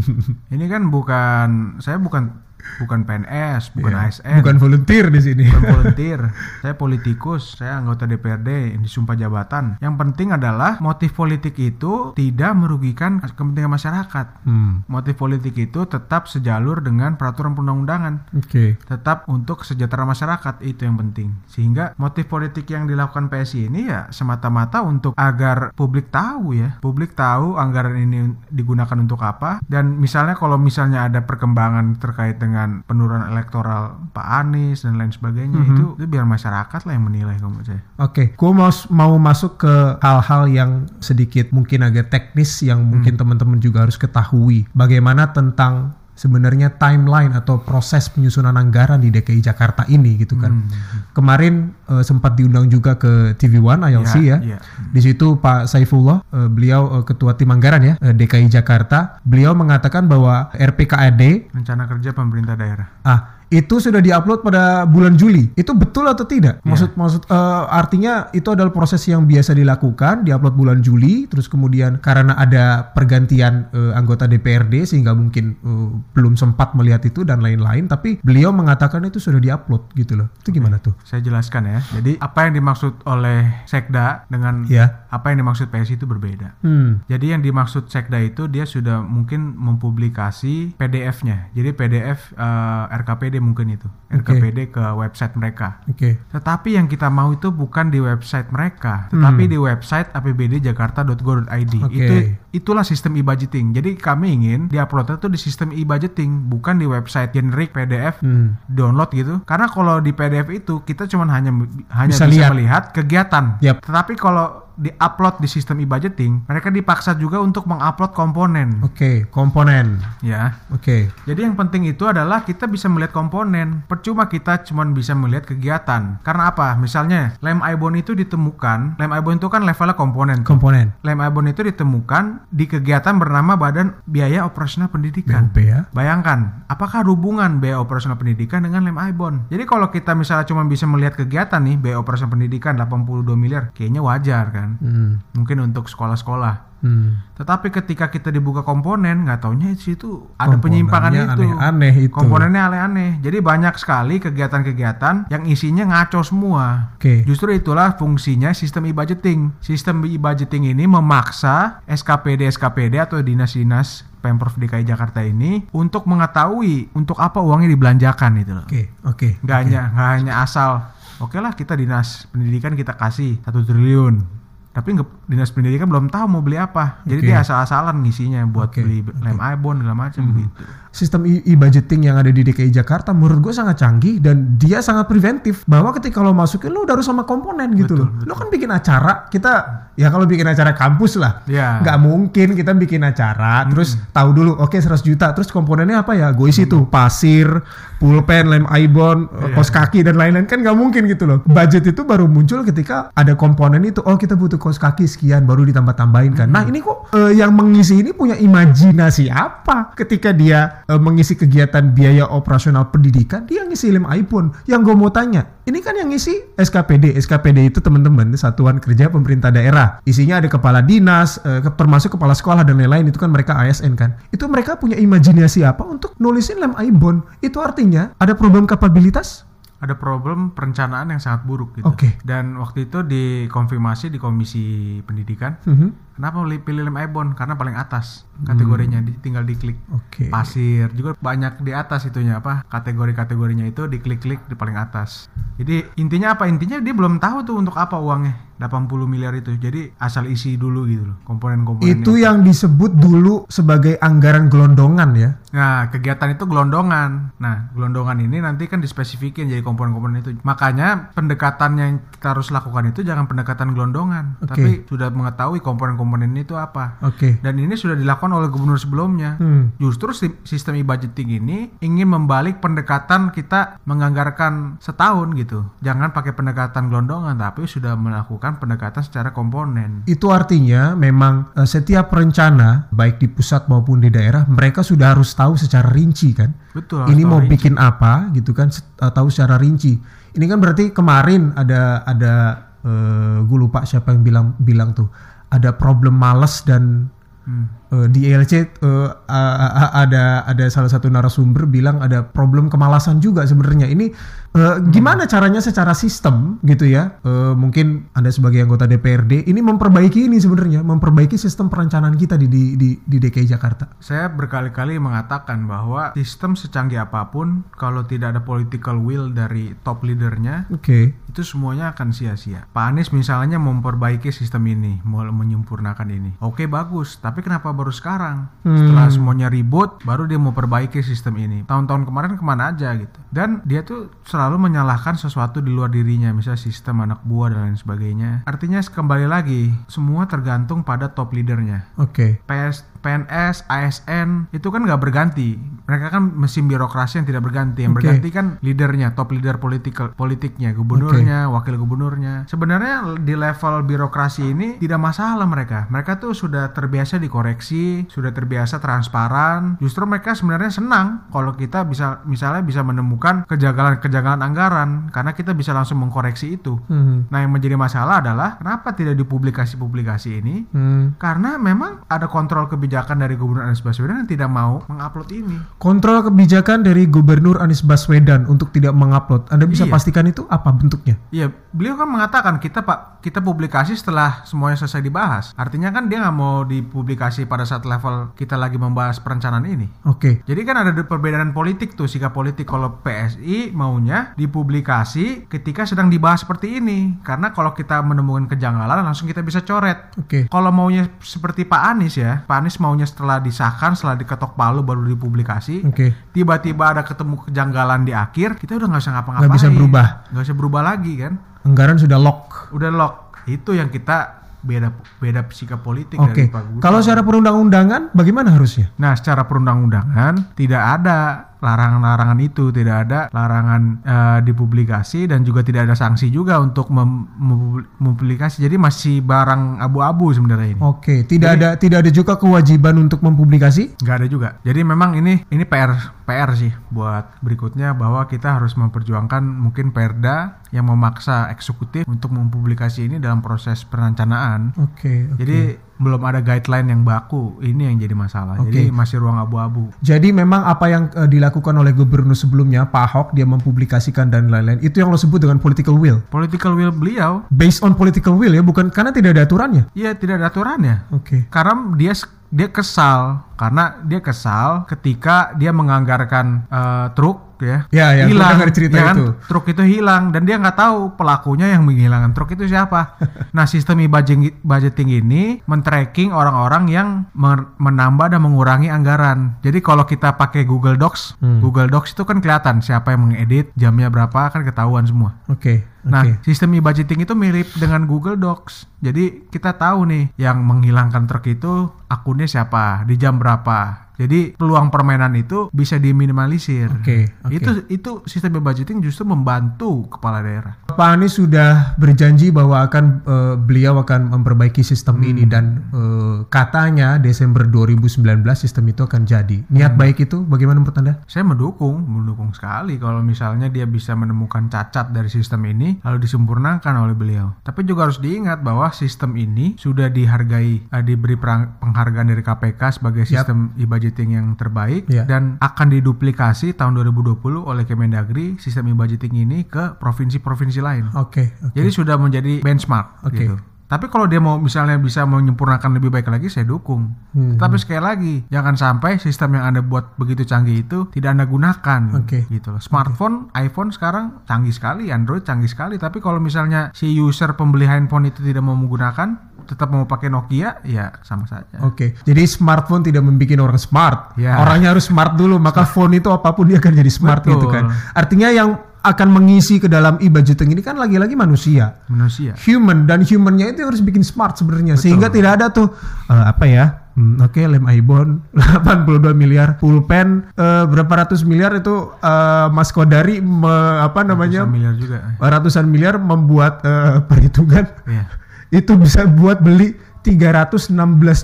Ini 0.54 0.64
kan 0.66 0.88
bukan 0.88 1.78
saya 1.78 1.96
bukan 1.96 2.42
bukan 2.80 3.04
PNS, 3.04 3.70
bukan 3.72 3.92
Ya. 3.94 4.10
ASN, 4.10 4.42
Bukan 4.42 4.56
volunteer 4.58 5.06
di 5.08 5.20
sini. 5.20 5.44
bukan 5.46 5.64
volunteer. 5.70 6.20
saya 6.62 6.74
politikus, 6.74 7.58
saya 7.58 7.78
anggota 7.78 8.04
DPRD 8.04 8.74
yang 8.74 8.82
disumpah 8.82 9.14
jabatan. 9.14 9.78
Yang 9.78 9.94
penting 10.00 10.28
adalah 10.32 10.82
motif 10.82 11.14
politik 11.14 11.54
itu 11.56 12.10
tidak 12.14 12.52
merugikan 12.54 13.22
kepentingan 13.22 13.70
masyarakat. 13.70 14.26
Hmm. 14.42 14.82
Motif 14.86 15.14
politik 15.14 15.54
itu 15.54 15.84
tetap 15.84 16.26
sejalur 16.26 16.80
dengan 16.80 17.14
peraturan 17.14 17.54
perundang-undangan. 17.54 18.34
Oke. 18.34 18.74
Tetap 18.80 19.28
untuk 19.28 19.62
kesejahteraan 19.62 20.10
masyarakat 20.10 20.54
itu 20.62 20.82
yang 20.82 20.98
penting. 20.98 21.34
Sehingga 21.46 21.94
motif 21.96 22.26
politik 22.26 22.66
yang 22.70 22.86
dilakukan 22.86 23.30
PSI 23.30 23.70
ini 23.70 23.86
ya 23.86 24.10
semata-mata 24.10 24.82
untuk 24.82 25.14
agar 25.14 25.70
publik 25.74 26.10
tahu 26.10 26.54
ya. 26.56 26.78
Publik 26.80 27.14
tahu 27.14 27.54
anggaran 27.54 27.98
ini 27.98 28.34
digunakan 28.50 28.96
untuk 28.98 29.22
apa 29.22 29.62
dan 29.66 29.98
misalnya 29.98 30.34
kalau 30.34 30.58
misalnya 30.58 31.06
ada 31.06 31.22
perkembangan 31.22 31.96
terkait 31.98 32.36
dengan 32.38 32.53
penurunan 32.86 33.26
elektoral 33.26 33.98
Pak 34.14 34.26
Anies 34.40 34.86
dan 34.86 34.94
lain 34.94 35.10
sebagainya 35.10 35.58
Mhm. 35.58 35.68
itu 35.68 35.84
itu 35.98 36.06
biar 36.06 36.22
masyarakat 36.22 36.80
lah 36.86 36.92
yang 36.94 37.04
menilai 37.04 37.36
menurut 37.36 37.66
saya. 37.66 37.82
Oke, 37.98 38.32
gue 38.32 38.50
mau 38.50 38.70
mau 38.90 39.12
masuk 39.18 39.58
ke 39.58 39.74
hal-hal 39.98 40.42
yang 40.46 40.70
sedikit 40.98 41.50
mungkin 41.50 41.82
agak 41.82 42.08
teknis 42.08 42.62
yang 42.62 42.80
mungkin 42.80 43.18
teman-teman 43.18 43.58
juga 43.58 43.82
harus 43.82 43.98
ketahui. 43.98 44.64
Bagaimana 44.72 45.30
tentang 45.30 45.98
sebenarnya 46.14 46.78
timeline 46.78 47.34
atau 47.34 47.60
proses 47.60 48.06
penyusunan 48.06 48.54
anggaran 48.54 49.02
di 49.02 49.10
DKI 49.10 49.42
Jakarta 49.42 49.82
ini 49.90 50.14
gitu 50.14 50.38
kan. 50.38 50.62
Hmm. 50.62 50.70
Kemarin 51.10 51.74
eh, 51.90 52.02
sempat 52.06 52.38
diundang 52.38 52.70
juga 52.70 52.94
ke 52.94 53.34
TV 53.34 53.58
One 53.58 53.82
ILC 53.90 54.14
ya. 54.22 54.38
Ya, 54.38 54.56
ya. 54.56 54.58
Di 54.94 55.00
situ 55.02 55.42
Pak 55.42 55.66
Saifullah, 55.66 56.22
eh, 56.30 56.48
beliau 56.48 57.02
eh, 57.02 57.04
ketua 57.04 57.34
tim 57.34 57.50
anggaran 57.50 57.82
ya 57.82 57.94
eh, 57.98 58.14
DKI 58.14 58.46
Jakarta, 58.46 59.18
beliau 59.26 59.52
mengatakan 59.58 60.06
bahwa 60.06 60.54
RPKAD 60.54 61.50
Rencana 61.50 61.90
kerja 61.90 62.10
pemerintah 62.14 62.54
daerah. 62.54 62.86
Ah, 63.02 63.33
itu 63.48 63.80
sudah 63.80 63.98
diupload 63.98 64.40
pada 64.40 64.84
bulan 64.84 65.14
Juli. 65.14 65.50
Itu 65.54 65.74
betul 65.74 66.06
atau 66.06 66.24
tidak? 66.24 66.60
Maksud 66.62 66.94
maksud 66.94 67.22
eh, 67.26 67.64
artinya 67.68 68.28
itu 68.30 68.48
adalah 68.48 68.70
proses 68.70 69.04
yang 69.04 69.24
biasa 69.24 69.52
dilakukan, 69.52 70.24
diupload 70.24 70.54
bulan 70.54 70.78
Juli, 70.80 71.26
terus 71.26 71.46
kemudian 71.46 71.98
karena 71.98 72.34
ada 72.34 72.90
pergantian 72.92 73.68
eh, 73.70 73.92
anggota 73.92 74.24
DPRD 74.24 74.84
sehingga 74.86 75.12
mungkin 75.12 75.56
eh, 75.60 75.88
belum 76.12 76.34
sempat 76.34 76.72
melihat 76.74 77.04
itu 77.04 77.22
dan 77.22 77.40
lain-lain, 77.40 77.86
tapi 77.86 78.18
beliau 78.20 78.50
mengatakan 78.50 79.04
itu 79.04 79.18
sudah 79.18 79.38
diupload 79.38 79.92
gitu 79.94 80.14
loh. 80.14 80.28
Itu 80.40 80.50
gimana 80.50 80.78
tuh? 80.78 80.94
Saya 81.04 81.20
jelaskan 81.20 81.68
ya. 81.68 81.80
Jadi 81.94 82.16
apa 82.18 82.48
yang 82.48 82.54
dimaksud 82.56 83.04
oleh 83.04 83.64
Sekda 83.64 84.26
dengan 84.28 84.66
Ya. 84.68 85.04
apa 85.10 85.30
yang 85.30 85.44
dimaksud 85.44 85.68
PSI 85.68 85.98
itu 85.98 86.06
berbeda. 86.08 86.56
Hmm. 86.64 87.04
Jadi 87.06 87.34
yang 87.36 87.42
dimaksud 87.42 87.86
Sekda 87.88 88.18
itu 88.18 88.48
dia 88.48 88.64
sudah 88.64 89.02
mungkin 89.04 89.54
mempublikasi 89.54 90.74
PDF-nya. 90.74 91.50
Jadi 91.54 91.70
PDF 91.72 92.34
eh, 92.34 92.84
RKPD 93.00 93.33
mungkin 93.38 93.72
itu. 93.72 93.86
RKPD 94.10 94.70
ke 94.70 94.82
website 94.94 95.34
mereka. 95.34 95.82
Oke. 95.86 96.18
Tetapi 96.28 96.74
yang 96.74 96.86
kita 96.86 97.06
mau 97.08 97.30
itu 97.30 97.50
bukan 97.50 97.88
di 97.88 97.98
website 97.98 98.50
mereka, 98.50 99.06
tetapi 99.08 99.46
di 99.46 99.58
website 99.58 100.10
apbdjakarta.go.id. 100.10 101.74
Hmm. 101.74 101.86
Oke. 101.86 101.96
Itu 101.96 102.14
itulah 102.54 102.86
sistem 102.86 103.18
e-budgeting. 103.18 103.74
Jadi 103.74 103.94
kami 103.94 104.32
ingin 104.32 104.60
diupload 104.68 105.18
itu 105.18 105.26
di 105.26 105.38
sistem 105.38 105.68
e-budgeting, 105.70 106.48
bukan 106.48 106.78
di 106.78 106.86
website 106.86 107.30
generic 107.30 107.70
PDF 107.70 108.18
Hmm. 108.20 108.56
download 108.66 109.10
gitu. 109.10 109.42
Karena 109.44 109.66
kalau 109.66 109.98
di 109.98 110.10
PDF 110.10 110.48
itu 110.48 110.80
kita 110.82 111.06
cuma 111.06 111.26
hanya 111.28 111.50
hanya 111.90 112.14
Bisa 112.14 112.26
bisa, 112.26 112.30
lihat. 112.30 112.50
melihat 112.54 112.82
kegiatan. 112.90 113.44
Yap. 113.60 113.82
Tetapi 113.82 114.14
kalau 114.14 114.63
di-upload 114.76 115.40
di 115.40 115.48
sistem 115.48 115.80
e-budgeting, 115.80 116.44
mereka 116.44 116.68
dipaksa 116.68 117.16
juga 117.16 117.40
untuk 117.40 117.64
mengupload 117.64 118.12
komponen. 118.12 118.84
Oke, 118.84 119.24
komponen. 119.32 120.02
Ya. 120.20 120.60
Oke. 120.68 121.08
Jadi 121.24 121.40
yang 121.46 121.56
penting 121.56 121.88
itu 121.88 122.04
adalah 122.04 122.44
kita 122.44 122.68
bisa 122.68 122.90
melihat 122.92 123.16
komponen. 123.16 123.86
Percuma 123.88 124.28
kita 124.28 124.60
cuma 124.66 124.84
bisa 124.92 125.16
melihat 125.16 125.48
kegiatan. 125.48 126.20
Karena 126.20 126.52
apa? 126.52 126.76
Misalnya 126.76 127.40
lem 127.40 127.62
ibon 127.64 127.96
itu 127.96 128.12
ditemukan, 128.12 129.00
lem 129.00 129.12
ibon 129.16 129.40
itu 129.40 129.48
kan 129.48 129.64
levelnya 129.64 129.96
komponen. 129.96 130.44
tuh. 130.44 130.52
Komponen. 130.52 130.92
Lem 131.00 131.18
ibon 131.24 131.48
itu 131.48 131.64
ditemukan 131.64 132.52
di 132.52 132.68
kegiatan 132.68 133.16
bernama 133.16 133.56
Badan 133.56 133.96
Biaya 134.04 134.44
Operasional 134.44 134.92
Pendidikan. 134.92 135.48
BOP 135.48 135.64
ya. 135.64 135.86
Bayangkan, 135.94 136.66
apakah 136.68 137.06
hubungan 137.14 137.62
biaya 137.62 137.78
operasional 137.78 138.18
pendidikan 138.18 138.66
dengan 138.66 138.82
lem 138.82 138.98
ibon? 138.98 139.46
Jadi 139.48 139.64
kalau 139.64 139.88
kita 139.88 140.18
misalnya 140.18 140.44
cuma 140.50 140.66
bisa 140.66 140.84
melihat 140.90 141.14
kegiatan 141.14 141.62
nih, 141.62 141.78
biaya 141.78 141.96
operasional 142.02 142.34
pendidikan 142.34 142.74
82 142.74 143.38
miliar, 143.38 143.70
kayaknya 143.70 144.02
wajar 144.02 144.50
kan? 144.50 144.63
Hmm. 144.80 145.10
Mungkin 145.36 145.60
untuk 145.64 145.86
sekolah-sekolah. 145.86 146.74
Hmm. 146.84 147.16
Tetapi 147.40 147.72
ketika 147.72 148.12
kita 148.12 148.28
dibuka 148.28 148.60
komponen, 148.60 149.24
nggak 149.24 149.40
taunya 149.40 149.72
di 149.72 149.80
situ 149.80 150.28
ada 150.36 150.60
penyimpangan 150.60 151.16
itu. 151.16 151.24
aneh-aneh 151.32 151.94
itu. 152.04 152.12
Komponennya 152.12 152.68
aneh-aneh. 152.68 153.10
Jadi 153.24 153.40
banyak 153.40 153.74
sekali 153.80 154.20
kegiatan-kegiatan 154.20 155.32
yang 155.32 155.42
isinya 155.48 155.88
ngaco 155.88 156.20
semua. 156.20 156.92
Oke. 157.00 157.24
Justru 157.24 157.56
itulah 157.56 157.96
fungsinya 157.96 158.52
sistem 158.52 158.92
e-budgeting. 158.92 159.56
Sistem 159.64 160.04
e-budgeting 160.04 160.76
ini 160.76 160.84
memaksa 160.84 161.80
SKPD-SKPD 161.88 163.00
atau 163.00 163.24
dinas-dinas 163.24 164.04
Pemprov 164.20 164.56
DKI 164.56 164.88
Jakarta 164.88 165.20
ini 165.20 165.68
untuk 165.72 166.08
mengetahui 166.08 166.92
untuk 166.96 167.20
apa 167.20 167.40
uangnya 167.44 167.68
dibelanjakan 167.72 168.40
itu 168.40 168.52
loh. 168.56 168.64
Oke, 168.68 168.92
oke. 169.04 169.28
Nggak 169.40 169.56
oke. 169.56 169.64
hanya 169.68 169.80
nggak 169.92 170.08
hanya 170.20 170.34
asal 170.44 170.94
oke 171.22 171.38
lah 171.38 171.54
kita 171.54 171.78
dinas 171.78 172.26
pendidikan 172.30 172.74
kita 172.74 172.96
kasih 172.98 173.38
satu 173.44 173.62
triliun 173.62 174.43
tapi 174.74 174.88
nggak- 174.92 175.30
dinas 175.30 175.48
pendidikan 175.48 175.86
belum 175.86 176.10
tahu 176.10 176.26
mau 176.28 176.42
beli 176.42 176.58
apa 176.58 177.00
jadi 177.06 177.20
Oke. 177.22 177.26
dia 177.26 177.36
asal-asalan 177.40 178.02
ngisinya 178.02 178.42
buat 178.44 178.68
Oke, 178.68 178.82
beli 178.82 179.00
lem 179.00 179.38
ibon 179.38 179.80
segala 179.80 179.94
macam 179.96 180.22
gitu 180.34 180.62
Sistem 180.94 181.26
e-budgeting 181.26 182.06
yang 182.06 182.14
ada 182.14 182.30
di 182.30 182.46
DKI 182.46 182.70
Jakarta 182.70 183.10
menurut 183.10 183.42
gue 183.42 183.50
sangat 183.50 183.82
canggih 183.82 184.22
dan 184.22 184.54
dia 184.54 184.78
sangat 184.78 185.10
preventif 185.10 185.66
bahwa 185.66 185.90
ketika 185.90 186.22
lo 186.22 186.30
masukin 186.30 186.70
lo 186.70 186.86
udah 186.86 186.94
harus 186.94 187.02
sama 187.02 187.26
komponen 187.26 187.74
gitu 187.74 187.98
Betul, 187.98 188.14
loh. 188.14 188.30
Lo 188.30 188.38
kan 188.38 188.46
bikin 188.46 188.70
acara, 188.70 189.26
kita 189.26 189.52
ya 189.98 190.06
kalau 190.06 190.22
bikin 190.22 190.46
acara 190.46 190.70
kampus 190.70 191.18
lah. 191.18 191.42
Ya. 191.50 191.82
Nggak 191.82 191.98
mungkin 191.98 192.54
kita 192.54 192.70
bikin 192.78 193.02
acara 193.02 193.66
terus 193.66 193.98
tahu 194.14 194.30
dulu 194.30 194.54
oke 194.54 194.78
100 194.78 195.02
juta 195.02 195.34
terus 195.34 195.50
komponennya 195.50 195.98
apa 195.98 196.14
ya? 196.14 196.30
Gue 196.30 196.54
isi 196.54 196.62
tuh 196.62 196.86
pasir, 196.86 197.50
pulpen, 197.98 198.46
lem 198.46 198.64
ibon, 198.78 199.26
Iya. 199.26 199.50
kos 199.50 199.74
kaki 199.74 200.02
dan 200.02 200.14
lain-lain 200.14 200.46
kan 200.46 200.62
nggak 200.62 200.78
mungkin 200.78 201.10
gitu 201.10 201.26
loh. 201.26 201.42
Budget 201.42 201.82
itu 201.84 202.02
baru 202.02 202.30
muncul 202.30 202.62
ketika 202.62 203.10
ada 203.10 203.34
komponen 203.34 203.82
itu. 203.82 203.98
Oh 204.00 204.14
kita 204.14 204.38
butuh 204.38 204.62
kos 204.64 204.80
kaki 204.80 205.04
sekian 205.04 205.44
baru 205.44 205.68
ditambah-tambahin 205.68 206.32
kan. 206.32 206.48
Nah 206.48 206.64
ini 206.64 206.80
kok 206.80 207.12
eh, 207.12 207.36
yang 207.36 207.52
mengisi 207.52 208.00
ini 208.00 208.10
punya 208.10 208.32
imajinasi 208.34 209.28
apa 209.28 209.92
ketika 209.92 210.32
dia 210.32 210.80
eh, 210.88 210.96
mengisi 210.96 211.36
kegiatan 211.36 211.92
biaya 211.92 212.24
operasional 212.24 212.88
pendidikan 212.88 213.44
dia 213.44 213.60
ngisi 213.62 213.92
lem 213.92 214.08
iPhone. 214.08 214.56
Yang 214.64 214.80
gue 214.88 214.94
mau 214.96 215.12
tanya 215.12 215.44
ini 215.64 215.80
kan 215.80 215.92
yang 215.94 216.08
ngisi 216.08 216.56
SKPD. 216.56 217.12
SKPD 217.16 217.68
itu 217.68 217.80
teman-teman 217.80 218.32
Satuan 218.34 218.80
Kerja 218.80 219.08
Pemerintah 219.08 219.48
Daerah. 219.48 220.00
Isinya 220.04 220.40
ada 220.40 220.48
kepala 220.48 220.80
dinas, 220.80 221.36
eh, 221.40 221.60
ke- 221.60 221.76
termasuk 221.76 222.16
kepala 222.16 222.32
sekolah 222.32 222.64
dan 222.64 222.76
lain-lain. 222.76 223.08
Itu 223.08 223.20
kan 223.20 223.28
mereka 223.28 223.60
ASN 223.60 223.96
kan. 223.96 224.16
Itu 224.28 224.48
mereka 224.48 224.76
punya 224.76 224.96
imajinasi 224.96 225.64
apa 225.64 225.84
untuk 225.84 226.16
nulisin 226.16 226.60
lem 226.60 226.72
ibon? 226.80 227.20
Itu 227.40 227.60
artinya 227.60 228.12
ada 228.16 228.32
problem 228.32 228.64
kapabilitas? 228.64 229.44
Ada 229.84 229.94
problem 229.94 230.50
perencanaan 230.50 231.12
yang 231.12 231.20
sangat 231.20 231.44
buruk 231.44 231.76
gitu 231.76 231.84
Oke. 231.84 232.16
dan 232.22 232.56
waktu 232.56 232.88
itu 232.88 233.04
dikonfirmasi 233.04 234.08
di 234.08 234.16
komisi 234.16 234.64
pendidikan 235.00 235.60
Mhm. 235.62 236.16
kenapa 236.16 236.40
li- 236.42 236.58
pilih 236.58 236.82
lem 236.82 236.96
ibon 236.96 237.32
karena 237.32 237.52
paling 237.52 237.76
atas 237.76 238.24
kategorinya 238.40 238.98
di- 238.98 239.12
tinggal 239.18 239.44
diklik 239.44 239.76
Oke. 239.90 240.26
pasir 240.26 240.88
juga 240.90 241.12
banyak 241.14 241.60
di 241.60 241.70
atas 241.70 242.04
itunya 242.04 242.38
apa 242.38 242.64
kategori-kategorinya 242.64 243.66
itu 243.66 243.84
diklik-klik 243.84 244.40
di 244.42 244.54
paling 244.54 244.74
atas 244.74 245.28
jadi 245.54 245.84
intinya 245.94 246.32
apa 246.32 246.46
intinya 246.46 246.80
dia 246.80 246.90
belum 246.90 247.18
tahu 247.18 247.44
tuh 247.44 247.56
untuk 247.56 247.76
apa 247.76 247.94
uangnya 247.94 248.56
80 248.56 248.80
miliar 249.04 249.34
itu 249.34 249.52
jadi 249.52 249.92
asal 249.96 250.24
isi 250.24 250.54
dulu 250.54 250.86
gitu 250.86 251.04
loh 251.04 251.18
komponen-komponennya 251.24 252.00
Itu 252.00 252.16
yang 252.16 252.40
disebut 252.40 252.94
dulu 252.94 253.44
sebagai 253.46 253.98
anggaran 253.98 254.46
gelondongan 254.46 255.10
ya. 255.12 255.30
Nah, 255.54 255.86
kegiatan 255.86 256.34
itu 256.34 256.50
gelondongan. 256.50 257.38
Nah, 257.38 257.70
gelondongan 257.78 258.18
ini 258.26 258.42
nanti 258.42 258.66
kan 258.66 258.82
dispesifikin 258.82 259.46
jadi 259.46 259.62
komponen-komponen 259.62 260.18
itu. 260.18 260.34
Makanya 260.42 261.14
pendekatan 261.14 261.78
yang 261.78 261.90
kita 262.10 262.34
harus 262.34 262.50
lakukan 262.50 262.90
itu 262.90 263.06
jangan 263.06 263.30
pendekatan 263.30 263.70
gelondongan, 263.70 264.42
Oke. 264.42 264.50
tapi 264.50 264.70
sudah 264.90 265.14
mengetahui 265.14 265.62
komponen-komponen 265.62 266.34
itu 266.34 266.58
apa. 266.58 266.98
Oke. 267.06 267.38
Dan 267.38 267.62
ini 267.62 267.78
sudah 267.78 267.94
dilakukan 267.94 268.34
oleh 268.34 268.50
gubernur 268.50 268.74
sebelumnya. 268.74 269.38
Hmm. 269.38 269.70
Justru 269.78 270.10
si- 270.10 270.38
sistem 270.42 270.74
e-budgeting 270.82 271.38
ini 271.38 271.70
ingin 271.78 272.10
membalik 272.10 272.58
pendekatan 272.58 273.30
kita 273.30 273.78
menganggarkan 273.86 274.82
setahun 274.82 275.38
gitu. 275.38 275.70
Jangan 275.86 276.10
pakai 276.10 276.34
pendekatan 276.34 276.90
gelondongan, 276.90 277.38
tapi 277.38 277.70
sudah 277.70 277.94
melakukan 277.94 278.58
pendekatan 278.58 279.06
secara 279.06 279.30
komponen. 279.30 280.02
Itu 280.10 280.34
artinya 280.34 280.98
memang 280.98 281.54
eh, 281.54 281.68
setiap 281.68 282.10
rencana 282.10 282.90
baik 282.90 283.20
di 283.20 283.28
pusat 283.30 283.70
maupun 283.70 284.00
di 284.00 284.10
daerah 284.10 284.48
mereka 284.48 284.80
sudah 284.80 285.12
harus 285.12 285.36
tahu 285.36 285.43
secara 285.52 285.92
rinci 285.92 286.32
kan. 286.32 286.48
Betul. 286.72 287.04
Ini 287.12 287.22
mau 287.28 287.44
tahu 287.44 287.52
bikin 287.52 287.76
apa 287.76 288.32
gitu 288.32 288.56
kan 288.56 288.72
eh, 288.72 289.12
tahu 289.12 289.28
secara 289.28 289.60
rinci. 289.60 290.00
Ini 290.32 290.44
kan 290.48 290.58
berarti 290.58 290.96
kemarin 290.96 291.52
ada 291.52 292.00
ada 292.08 292.34
eh, 292.80 293.38
gue 293.44 293.58
lupa 293.60 293.84
siapa 293.84 294.16
yang 294.16 294.24
bilang 294.24 294.46
bilang 294.56 294.96
tuh 294.96 295.12
ada 295.52 295.76
problem 295.76 296.16
males 296.16 296.64
dan 296.64 297.12
Hmm. 297.44 297.68
eh, 297.92 298.06
di 298.08 298.24
eh, 298.24 299.08
a- 299.28 299.56
a- 299.68 299.92
ada 300.00 300.48
ada 300.48 300.64
salah 300.72 300.88
satu 300.88 301.12
narasumber 301.12 301.68
bilang 301.68 302.00
ada 302.00 302.24
problem 302.24 302.72
kemalasan 302.72 303.20
juga 303.20 303.44
sebenarnya 303.44 303.84
ini 303.84 304.08
eh, 304.56 304.76
gimana 304.88 305.28
caranya 305.28 305.60
secara 305.60 305.92
sistem 305.92 306.56
gitu 306.64 306.88
ya 306.88 307.16
Eh, 307.24 307.52
mungkin 307.56 308.08
anda 308.16 308.32
sebagai 308.32 308.64
anggota 308.64 308.88
DPRD 308.88 309.44
ini 309.48 309.60
memperbaiki 309.60 310.28
ini 310.28 310.40
sebenarnya 310.40 310.80
memperbaiki 310.80 311.36
sistem 311.36 311.68
perencanaan 311.68 312.16
kita 312.16 312.40
di 312.40 312.48
di 312.48 312.76
di, 312.80 312.96
di 313.00 313.16
DKI 313.20 313.46
Jakarta 313.48 313.92
Saya 314.00 314.28
berkali-kali 314.32 314.96
mengatakan 314.96 315.68
bahwa 315.68 316.16
sistem 316.16 316.56
secanggih 316.56 317.00
apa 317.00 317.28
pun 317.28 317.64
kalau 317.76 318.04
tidak 318.04 318.36
ada 318.36 318.40
political 318.40 318.96
will 319.00 319.28
dari 319.32 319.76
top 319.84 320.00
leadernya 320.04 320.64
oke 320.72 321.24
itu 321.34 321.42
semuanya 321.42 321.90
akan 321.90 322.14
sia-sia. 322.14 322.70
Pak 322.70 322.94
Anies 322.94 323.10
misalnya 323.10 323.58
memperbaiki 323.58 324.30
sistem 324.30 324.70
ini, 324.70 325.02
mau 325.02 325.26
menyempurnakan 325.26 326.06
ini. 326.14 326.30
Oke 326.38 326.70
bagus, 326.70 327.18
tapi 327.18 327.33
kenapa 327.42 327.72
baru 327.74 327.90
sekarang? 327.90 328.46
Hmm. 328.62 328.76
Setelah 328.78 329.08
semuanya 329.10 329.48
ribut, 329.50 329.98
baru 330.04 330.28
dia 330.28 330.38
mau 330.38 330.54
perbaiki 330.54 331.00
sistem 331.00 331.40
ini. 331.40 331.58
Tahun-tahun 331.64 332.06
kemarin 332.06 332.38
ke 332.38 332.44
mana 332.44 332.70
aja 332.70 332.92
gitu. 332.94 333.18
Dan 333.32 333.64
dia 333.66 333.82
tuh 333.82 334.12
selalu 334.28 334.60
menyalahkan 334.60 335.18
sesuatu 335.18 335.58
di 335.58 335.72
luar 335.72 335.90
dirinya, 335.90 336.30
misalnya 336.30 336.60
sistem 336.60 337.02
anak 337.02 337.24
buah 337.26 337.50
dan 337.50 337.72
lain 337.72 337.78
sebagainya. 337.80 338.30
Artinya 338.46 338.84
kembali 338.84 339.26
lagi, 339.26 339.72
semua 339.90 340.28
tergantung 340.28 340.86
pada 340.86 341.10
top 341.10 341.34
leadernya. 341.34 341.90
oke 341.98 342.44
PS, 342.46 342.93
PNS, 343.04 343.68
ASN 343.68 344.48
itu 344.50 344.72
kan 344.72 344.80
nggak 344.80 344.96
berganti. 344.96 345.60
Mereka 345.84 346.08
kan 346.08 346.32
mesin 346.32 346.64
birokrasi 346.64 347.20
yang 347.20 347.28
tidak 347.28 347.44
berganti. 347.44 347.84
Yang 347.84 347.92
Oke. 347.92 347.98
berganti 348.00 348.28
kan 348.32 348.46
leadernya, 348.64 349.12
top 349.12 349.36
leader 349.36 349.60
politikal 349.60 350.16
politiknya, 350.16 350.72
gubernurnya, 350.72 351.52
wakil 351.52 351.76
gubernurnya. 351.76 352.48
Sebenarnya 352.48 353.20
di 353.20 353.36
level 353.36 353.84
birokrasi 353.84 354.56
ini 354.56 354.80
tidak 354.80 354.96
masalah 354.96 355.44
mereka. 355.44 355.84
Mereka 355.92 356.16
tuh 356.16 356.32
sudah 356.32 356.72
terbiasa 356.72 357.20
dikoreksi, 357.20 358.08
sudah 358.08 358.32
terbiasa 358.32 358.80
transparan. 358.80 359.76
Justru 359.76 360.08
mereka 360.08 360.32
sebenarnya 360.32 360.72
senang 360.72 361.28
kalau 361.28 361.52
kita 361.52 361.84
bisa 361.84 362.24
misalnya 362.24 362.64
bisa 362.64 362.80
menemukan 362.80 363.44
kejanggalan-kejanggalan 363.44 364.40
anggaran 364.40 365.12
karena 365.12 365.36
kita 365.36 365.52
bisa 365.52 365.76
langsung 365.76 366.00
mengkoreksi 366.00 366.56
itu. 366.56 366.80
Hmm. 366.88 367.28
Nah, 367.28 367.44
yang 367.44 367.52
menjadi 367.52 367.76
masalah 367.76 368.24
adalah 368.24 368.56
kenapa 368.56 368.96
tidak 368.96 369.20
dipublikasi-publikasi 369.20 370.40
ini 370.40 370.56
Hmm. 370.72 371.18
karena 371.20 371.60
memang 371.60 372.08
ada 372.08 372.24
kontrol 372.24 372.64
kebijakan 372.66 372.93
dari 373.02 373.34
Gubernur 373.34 373.66
Anies 373.66 373.82
Baswedan 373.82 374.22
yang 374.22 374.30
tidak 374.30 374.46
mau 374.46 374.86
mengupload 374.86 375.28
ini. 375.34 375.56
Kontrol 375.82 376.22
kebijakan 376.22 376.86
dari 376.86 377.10
Gubernur 377.10 377.58
Anies 377.58 377.82
Baswedan 377.82 378.46
untuk 378.46 378.70
tidak 378.70 378.94
mengupload. 378.94 379.50
Anda 379.50 379.66
bisa 379.66 379.82
Iya. 379.88 379.92
pastikan 379.98 380.30
itu 380.30 380.46
apa 380.46 380.70
bentuknya? 380.70 381.18
Iya, 381.34 381.50
beliau 381.74 381.98
kan 381.98 382.06
mengatakan 382.06 382.62
kita 382.62 382.86
pak 382.86 383.18
kita 383.24 383.40
publikasi 383.40 383.96
setelah 383.96 384.44
semuanya 384.44 384.76
selesai 384.84 385.00
dibahas. 385.00 385.44
Artinya 385.56 385.88
kan 385.88 386.12
dia 386.12 386.20
nggak 386.20 386.36
mau 386.36 386.60
dipublikasi 386.62 387.48
pada 387.48 387.64
saat 387.64 387.88
level 387.88 388.36
kita 388.36 388.60
lagi 388.60 388.76
membahas 388.76 389.16
perencanaan 389.16 389.64
ini. 389.64 389.88
Oke. 390.04 390.44
Jadi 390.44 390.60
kan 390.62 390.76
ada 390.76 390.92
perbedaan 390.92 391.56
politik 391.56 391.96
tuh 391.96 392.04
sikap 392.04 392.36
politik 392.36 392.68
kalau 392.68 393.00
PSI 393.00 393.72
maunya 393.72 394.36
dipublikasi 394.36 395.48
ketika 395.48 395.88
sedang 395.88 396.12
dibahas 396.12 396.44
seperti 396.44 396.76
ini 396.84 397.16
karena 397.24 397.56
kalau 397.56 397.72
kita 397.72 398.04
menemukan 398.04 398.44
kejanggalan 398.44 399.00
langsung 399.00 399.24
kita 399.24 399.40
bisa 399.40 399.64
coret. 399.64 400.12
Oke. 400.20 400.44
Kalau 400.52 400.68
maunya 400.68 401.08
seperti 401.24 401.64
Pak 401.64 401.80
Anies 401.96 402.20
ya, 402.20 402.44
Pak 402.44 402.60
Anies 402.60 402.76
maunya 402.84 403.08
setelah 403.08 403.40
disahkan, 403.40 403.96
setelah 403.96 404.20
diketok 404.20 404.52
palu 404.52 404.84
baru 404.84 405.00
dipublikasi. 405.08 405.88
Oke. 405.88 406.12
Tiba-tiba 406.36 406.92
ada 406.92 407.00
ketemu 407.00 407.40
kejanggalan 407.48 408.04
di 408.04 408.12
akhir, 408.12 408.60
kita 408.60 408.76
udah 408.76 408.92
nggak 408.92 409.00
usah 409.00 409.12
ngapa-ngapain. 409.16 409.48
Nggak 409.48 409.56
bisa 409.56 409.70
berubah. 409.72 410.06
Nggak 410.28 410.42
bisa 410.44 410.54
berubah 410.54 410.82
lagi 410.84 411.12
kan? 411.16 411.32
Anggaran 411.64 411.96
sudah 411.96 412.18
lock. 412.20 412.68
Udah 412.76 412.92
lock. 412.92 413.40
Itu 413.48 413.72
yang 413.72 413.88
kita 413.88 414.44
beda 414.64 414.88
beda 415.20 415.44
sikap 415.52 415.84
politik 415.84 416.16
Oke. 416.16 416.32
dari 416.32 416.48
Pak 416.48 416.62
Gubernur. 416.64 416.82
Kalau 416.84 416.98
secara 417.04 417.20
perundang-undangan 417.20 418.16
bagaimana 418.16 418.56
harusnya? 418.56 418.88
Nah, 418.96 419.12
secara 419.12 419.44
perundang-undangan 419.44 420.56
tidak 420.56 420.82
ada 421.00 421.16
larangan-larangan 421.64 422.38
itu, 422.44 422.68
tidak 422.70 423.08
ada 423.08 423.20
larangan 423.32 423.82
eh, 424.04 424.38
dipublikasi 424.44 425.24
dan 425.32 425.40
juga 425.42 425.64
tidak 425.64 425.88
ada 425.88 425.96
sanksi 425.96 426.28
juga 426.28 426.60
untuk 426.60 426.92
mem- 426.92 427.26
mem- 427.40 427.88
mempublikasi. 427.96 428.60
Jadi 428.60 428.76
masih 428.76 429.24
barang 429.24 429.80
abu-abu 429.80 430.28
sebenarnya 430.36 430.76
ini. 430.76 430.80
Oke, 430.84 431.24
tidak 431.24 431.56
ada 431.56 431.68
tidak 431.80 432.04
ada 432.04 432.10
juga 432.12 432.36
kewajiban 432.36 433.00
untuk 433.00 433.24
mempublikasi? 433.24 433.96
nggak 433.96 434.16
ada 434.20 434.28
juga. 434.28 434.48
Jadi 434.60 434.80
memang 434.84 435.16
ini 435.16 435.40
ini 435.48 435.64
PR 435.64 435.96
PR 436.28 436.50
sih 436.56 436.72
buat 436.92 437.40
berikutnya 437.40 437.96
bahwa 437.96 438.28
kita 438.28 438.60
harus 438.60 438.76
memperjuangkan 438.76 439.40
mungkin 439.40 439.92
Perda 439.94 440.60
yang 440.74 440.90
memaksa 440.90 441.48
eksekutif 441.54 442.02
untuk 442.04 442.34
mempublikasi 442.34 443.06
ini 443.06 443.16
dalam 443.22 443.40
proses 443.40 443.86
perencanaan. 443.86 444.74
Oke. 444.76 445.30
oke. 445.30 445.38
Jadi 445.38 445.78
belum 445.98 446.20
ada 446.26 446.42
guideline 446.42 446.90
yang 446.90 447.02
baku. 447.06 447.58
Ini 447.62 447.92
yang 447.92 447.96
jadi 448.02 448.14
masalah. 448.16 448.58
Oke. 448.58 448.74
Jadi 448.74 448.90
masih 448.90 449.22
ruang 449.22 449.38
abu-abu. 449.38 449.90
Jadi 450.02 450.34
memang 450.34 450.66
apa 450.66 450.90
yang 450.90 451.10
eh, 451.14 451.28
dilakukan 451.30 451.74
oleh 451.78 451.94
gubernur 451.94 452.34
sebelumnya, 452.34 452.86
Pak 452.90 453.04
Ahok, 453.10 453.28
dia 453.36 453.46
mempublikasikan 453.46 454.30
dan 454.30 454.50
lain-lain, 454.50 454.82
itu 454.82 454.98
yang 454.98 455.10
lo 455.12 455.18
sebut 455.18 455.38
dengan 455.42 455.62
political 455.62 455.94
will. 455.94 456.18
Political 456.32 456.74
will 456.74 456.94
beliau, 456.94 457.46
Based 457.52 457.80
on 457.86 457.94
political 457.94 458.34
will 458.34 458.52
ya, 458.52 458.62
bukan 458.64 458.90
karena 458.90 459.14
tidak 459.14 459.38
ada 459.38 459.46
aturannya. 459.46 459.86
ya 459.94 460.12
tidak 460.16 460.42
ada 460.42 460.50
aturannya. 460.50 460.96
Oke. 461.14 461.46
Karena 461.50 461.94
dia 461.94 462.12
dia 462.54 462.70
kesal 462.70 463.42
karena 463.54 463.82
dia 464.02 464.18
kesal 464.18 464.84
ketika 464.84 465.52
dia 465.54 465.70
menganggarkan 465.70 466.46
eh, 466.66 467.06
truk 467.12 467.38
ya 467.56 467.86
Ya, 467.88 468.10
ya, 468.12 468.26
dengar 468.26 468.68
cerita 468.68 468.98
ya 468.98 469.04
kan? 469.06 469.16
itu. 469.16 469.26
truk 469.46 469.64
itu 469.68 469.82
hilang 469.84 470.28
dan 470.28 470.42
dia 470.42 470.58
nggak 470.58 470.74
tahu 470.74 471.14
pelakunya 471.14 471.68
yang 471.68 471.82
menghilangkan 471.82 472.32
truk 472.32 472.50
itu 472.50 472.66
siapa 472.66 473.14
nah 473.56 473.64
sistem 473.64 474.02
e-budgeting 474.02 474.58
budgeting 474.60 475.08
ini 475.14 475.42
men-tracking 475.64 476.28
orang-orang 476.28 476.84
yang 476.88 477.08
men- 477.32 477.70
menambah 477.78 478.26
dan 478.28 478.42
mengurangi 478.42 478.88
anggaran 478.88 479.54
jadi 479.60 479.78
kalau 479.78 480.02
kita 480.02 480.34
pakai 480.34 480.62
Google 480.62 480.96
Docs 480.96 481.36
Hmm. 481.36 481.60
Google 481.60 481.86
Docs 481.86 482.12
itu 482.12 482.22
kan 482.22 482.38
kelihatan 482.38 482.80
siapa 482.80 483.10
yang 483.10 483.24
mengedit 483.24 483.70
jamnya 483.74 484.08
berapa 484.08 484.50
kan 484.50 484.60
ketahuan 484.62 485.04
semua 485.04 485.38
Oke. 485.46 485.86
Nah, 486.04 486.20
Oke. 486.20 486.36
sistem 486.44 486.68
e-budgeting 486.74 487.16
itu 487.18 487.32
mirip 487.32 487.64
dengan 487.74 488.04
Google 488.04 488.36
Docs. 488.36 488.84
Jadi 489.00 489.48
kita 489.48 489.72
tahu 489.72 490.04
nih 490.04 490.36
yang 490.36 490.60
menghilangkan 490.60 491.24
truk 491.24 491.48
itu 491.48 491.72
akunnya 492.06 492.44
siapa, 492.44 493.04
di 493.04 493.16
jam 493.16 493.40
berapa. 493.44 494.03
Jadi 494.14 494.54
peluang 494.54 494.88
permainan 494.88 495.34
itu 495.34 495.66
bisa 495.70 495.98
diminimalisir. 495.98 496.86
Oke, 496.94 497.34
oke. 497.40 497.50
Itu 497.50 497.70
itu 497.88 498.10
sistem 498.24 498.56
e-budgeting 498.56 498.98
justru 499.00 499.24
membantu 499.24 500.06
kepala 500.08 500.38
daerah. 500.38 500.78
Pak 500.86 501.08
Anies 501.10 501.34
sudah 501.34 501.94
berjanji 501.96 502.48
bahwa 502.48 502.82
akan 502.82 503.04
eh, 503.20 503.54
beliau 503.56 503.98
akan 503.98 504.30
memperbaiki 504.30 504.80
sistem 504.80 505.16
Hmm. 505.16 505.26
ini 505.26 505.44
dan 505.44 505.64
eh, 505.90 506.36
katanya 506.48 507.16
Desember 507.16 507.64
2019 507.64 508.22
sistem 508.54 508.84
itu 508.86 509.02
akan 509.02 509.22
jadi. 509.24 509.66
Niat 509.66 509.92
Hmm. 509.92 510.00
baik 510.00 510.22
itu 510.22 510.42
bagaimana 510.42 510.78
menurut 510.78 510.94
Anda? 510.96 511.14
Saya 511.24 511.42
mendukung, 511.42 511.98
mendukung 512.00 512.50
sekali 512.50 512.96
kalau 512.96 513.18
misalnya 513.20 513.66
dia 513.66 513.84
bisa 513.84 514.14
menemukan 514.14 514.66
cacat 514.66 515.10
dari 515.10 515.26
sistem 515.26 515.64
ini 515.64 515.98
lalu 516.00 516.22
disempurnakan 516.22 516.94
oleh 517.00 517.12
beliau. 517.12 517.58
Tapi 517.60 517.82
juga 517.82 518.06
harus 518.06 518.18
diingat 518.18 518.60
bahwa 518.60 518.90
sistem 518.90 519.34
ini 519.34 519.74
sudah 519.74 520.06
dihargai, 520.08 520.86
eh, 520.86 521.02
diberi 521.02 521.34
perang- 521.34 521.78
penghargaan 521.78 522.28
dari 522.28 522.40
KPK 522.40 522.80
sebagai 522.92 523.24
sistem 523.24 523.74
e-budgeting 524.04 524.36
yang 524.36 524.46
terbaik 524.60 525.08
Yap. 525.08 525.24
dan 525.24 525.56
akan 525.64 525.88
diduplikasi 525.96 526.76
tahun 526.76 527.00
2020 527.00 527.40
oleh 527.64 527.84
Kemendagri 527.88 528.60
sistem 528.60 528.92
e-budgeting 528.92 529.32
ini 529.32 529.64
ke 529.64 529.96
provinsi-provinsi 529.96 530.80
lain. 530.84 531.04
Oke. 531.16 531.56
oke. 531.64 531.72
Jadi 531.72 531.88
sudah 531.88 532.20
menjadi 532.20 532.60
benchmark 532.60 533.24
Oke. 533.24 533.40
gitu. 533.40 533.56
Tapi 533.84 534.08
kalau 534.08 534.24
dia 534.24 534.40
mau 534.40 534.56
misalnya 534.56 534.96
bisa 534.96 535.28
menyempurnakan 535.28 536.00
lebih 536.00 536.08
baik 536.08 536.32
lagi, 536.32 536.48
saya 536.48 536.64
dukung. 536.64 537.12
Hmm. 537.36 537.60
Tapi 537.60 537.76
sekali 537.76 538.00
lagi, 538.00 538.34
jangan 538.48 538.74
sampai 538.74 539.20
sistem 539.20 539.60
yang 539.60 539.64
anda 539.70 539.80
buat 539.84 540.16
begitu 540.16 540.48
canggih 540.48 540.82
itu 540.82 541.08
tidak 541.12 541.36
anda 541.36 541.44
gunakan. 541.44 542.24
Oke. 542.24 542.48
Gitu 542.48 542.72
loh. 542.72 542.80
Smartphone, 542.80 543.52
iPhone 543.52 543.92
sekarang 543.92 544.40
canggih 544.48 544.72
sekali, 544.72 545.12
Android 545.12 545.44
canggih 545.44 545.68
sekali. 545.68 546.00
Tapi 546.00 546.18
kalau 546.24 546.40
misalnya 546.40 546.88
si 546.96 547.12
user 547.12 547.52
pembeli 547.54 547.84
handphone 547.84 548.32
itu 548.32 548.40
tidak 548.40 548.64
mau 548.64 548.72
menggunakan, 548.72 549.54
tetap 549.64 549.88
mau 549.88 550.04
pakai 550.04 550.28
Nokia, 550.28 550.84
ya 550.84 551.20
sama 551.24 551.48
saja. 551.48 551.80
Oke, 551.84 552.16
jadi 552.28 552.44
smartphone 552.44 553.04
tidak 553.04 553.24
membuat 553.24 553.72
orang 553.72 553.80
smart. 553.80 554.18
Ya. 554.36 554.60
Orangnya 554.60 554.92
harus 554.92 555.08
smart 555.08 555.36
dulu, 555.36 555.56
maka 555.56 555.88
phone 555.88 556.20
itu 556.20 556.28
apa 556.28 556.52
pun 556.52 556.68
dia 556.68 556.78
akan 556.80 556.92
jadi 556.92 557.10
smart 557.12 557.42
Betul. 557.44 557.60
gitu 557.60 557.66
kan. 557.72 557.92
Artinya 558.12 558.48
yang 558.52 558.76
akan 559.04 559.28
mengisi 559.30 559.76
ke 559.76 559.84
dalam 559.84 560.16
e-budgeting 560.16 560.72
ini 560.72 560.80
kan 560.80 560.96
lagi-lagi 560.96 561.32
manusia. 561.34 562.00
Manusia. 562.06 562.56
Human 562.58 563.04
dan 563.04 563.20
humannya 563.20 563.70
itu 563.70 563.84
harus 563.84 564.00
bikin 564.00 564.20
smart 564.20 564.56
sebenarnya 564.56 564.96
sehingga 564.96 565.28
tidak 565.28 565.60
ada 565.60 565.66
tuh 565.68 565.92
eh, 566.26 566.46
apa 566.46 566.64
ya 566.64 566.86
Hmm, 567.14 567.38
Oke, 567.38 567.62
lem 567.62 567.86
Ibon 567.86 568.42
82 568.82 569.30
miliar, 569.32 569.78
pulpen 569.78 570.50
eh, 570.50 570.82
berapa 570.82 571.22
ratus 571.22 571.46
miliar 571.46 571.70
itu 571.72 572.10
eh, 572.10 572.66
Mas 572.68 572.90
Kodari 572.90 573.38
me- 573.38 573.70
apa 574.02 574.26
namanya 574.26 574.66
Ratusan 574.66 574.74
miliar 574.74 574.94
juga. 574.96 575.18
ratusan 575.38 575.84
miliar 575.86 576.14
membuat 576.16 576.82
eh, 576.82 577.22
perhitungan 577.22 577.86
Iya. 578.02 578.24
itu 578.80 578.98
bisa 578.98 579.30
buat 579.30 579.62
beli 579.62 579.94
316 580.24 580.88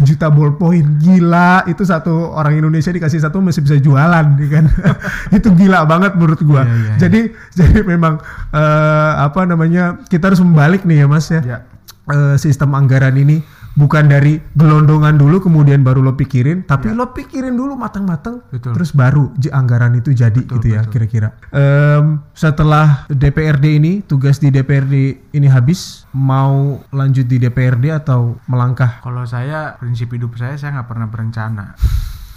juta 0.09 0.33
ballpoint 0.33 0.89
gila 0.97 1.69
itu 1.69 1.85
satu 1.85 2.33
orang 2.33 2.57
Indonesia 2.57 2.89
dikasih 2.89 3.21
satu 3.21 3.45
masih 3.45 3.61
bisa 3.61 3.77
jualan 3.77 4.27
ya 4.41 4.49
kan 4.49 4.65
itu 5.37 5.49
gila 5.53 5.85
banget 5.85 6.17
menurut 6.17 6.41
gua 6.41 6.65
Iya, 6.65 6.73
iya, 6.73 6.81
iya. 6.81 6.95
jadi 6.97 7.21
jadi 7.53 7.79
memang 7.85 8.17
eh, 8.51 9.13
apa 9.21 9.45
namanya 9.45 10.01
kita 10.09 10.33
harus 10.33 10.41
membalik 10.41 10.89
nih 10.89 11.05
ya 11.05 11.07
mas 11.07 11.29
ya 11.29 11.41
Ya. 11.45 11.59
Eh, 12.11 12.37
sistem 12.41 12.73
anggaran 12.75 13.15
ini 13.15 13.45
bukan 13.81 14.05
dari 14.07 14.37
gelondongan 14.53 15.17
dulu 15.17 15.41
kemudian 15.41 15.81
baru 15.81 16.05
lo 16.05 16.13
pikirin 16.13 16.69
tapi 16.69 16.93
lo 16.93 17.17
pikirin 17.17 17.57
dulu 17.57 17.73
matang-matang 17.75 18.45
Ya. 18.51 18.61
Betul. 18.61 18.73
terus 18.77 18.91
baru 18.93 19.33
anggaran 19.49 19.97
itu 19.97 20.13
jadi 20.13 20.37
gitu 20.37 20.67
ya 20.69 20.85
betul. 20.85 20.93
kira-kira 21.01 21.29
Em, 21.51 22.21
setelah 22.37 23.09
DPRD 23.09 23.81
ini 23.81 23.93
tugas 24.05 24.37
di 24.37 24.53
DPRD 24.53 24.95
ini 25.33 25.49
habis 25.49 26.05
mau 26.13 26.79
lanjut 26.93 27.25
di 27.25 27.41
DPRD 27.41 27.89
atau 27.91 28.37
melangkah 28.45 29.01
Kalau 29.01 29.25
saya 29.25 29.79
prinsip 29.81 30.13
hidup 30.13 30.37
saya 30.37 30.59
saya 30.59 30.77
nggak 30.77 30.89
pernah 30.91 31.09
berencana. 31.09 31.75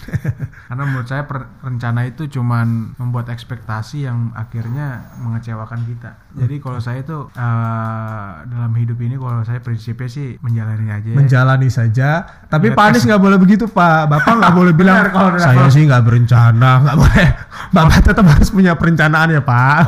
Karena 0.68 0.84
menurut 0.84 1.06
saya 1.06 1.24
per- 1.24 1.50
rencana 1.60 2.04
itu 2.04 2.28
cuman 2.28 2.96
membuat 2.96 3.28
ekspektasi 3.28 4.04
yang 4.04 4.32
akhirnya 4.34 5.14
mengecewakan 5.18 5.84
kita. 5.84 6.18
Jadi 6.34 6.56
kalau 6.58 6.80
saya 6.80 7.02
itu 7.02 7.30
eh, 7.30 8.30
dalam 8.46 8.74
hidup 8.74 8.98
ini 8.98 9.16
kalau 9.16 9.42
saya 9.42 9.60
prinsipnya 9.60 10.08
sih 10.08 10.36
menjalani 10.40 10.88
aja. 10.90 11.12
menjalani 11.14 11.70
saja. 11.70 12.10
Tapi 12.48 12.72
Lihat 12.72 12.78
Pak 12.78 12.86
Anies 12.90 13.04
nggak 13.06 13.22
boleh 13.22 13.38
begitu 13.38 13.66
Pak. 13.66 14.08
Bapak 14.08 14.34
nggak 14.40 14.54
boleh 14.54 14.74
bilang 14.74 15.10
kalau- 15.10 15.38
saya 15.38 15.58
kalau- 15.60 15.74
sih 15.74 15.84
nggak 15.84 16.04
berencana. 16.04 16.72
Nggak 16.82 16.98
boleh. 16.98 17.28
Bapak 17.70 17.98
tetap 18.02 18.26
harus 18.26 18.50
punya 18.50 18.74
perencanaan 18.74 19.30
ya 19.30 19.42
Pak. 19.42 19.80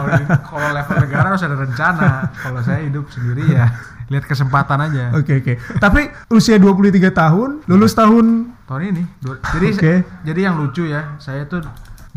Kalau 0.44 0.70
level 0.70 0.96
negara 1.02 1.26
harus 1.34 1.44
ada 1.44 1.58
rencana. 1.58 2.10
Kalau 2.34 2.62
saya 2.62 2.82
hidup 2.84 3.06
sendiri 3.10 3.46
ya 3.52 3.68
lihat 4.10 4.26
kesempatan 4.30 4.80
aja. 4.86 5.14
Oke 5.18 5.42
oke. 5.42 5.54
Tapi 5.82 6.10
usia 6.30 6.62
23 6.62 7.10
tahun, 7.10 7.66
lulus 7.66 7.98
tahun 7.98 8.56
Tahun 8.66 8.82
ini. 8.82 9.04
Jadi 9.22 9.68
Oke. 9.78 9.94
jadi 10.26 10.40
yang 10.50 10.58
lucu 10.58 10.90
ya, 10.90 11.22
saya 11.22 11.46
tuh 11.46 11.62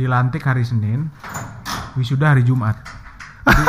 dilantik 0.01 0.40
hari 0.48 0.64
Senin, 0.64 1.12
wisuda 1.92 2.33
hari 2.33 2.40
Jumat. 2.40 2.81
Jadi, 3.44 3.64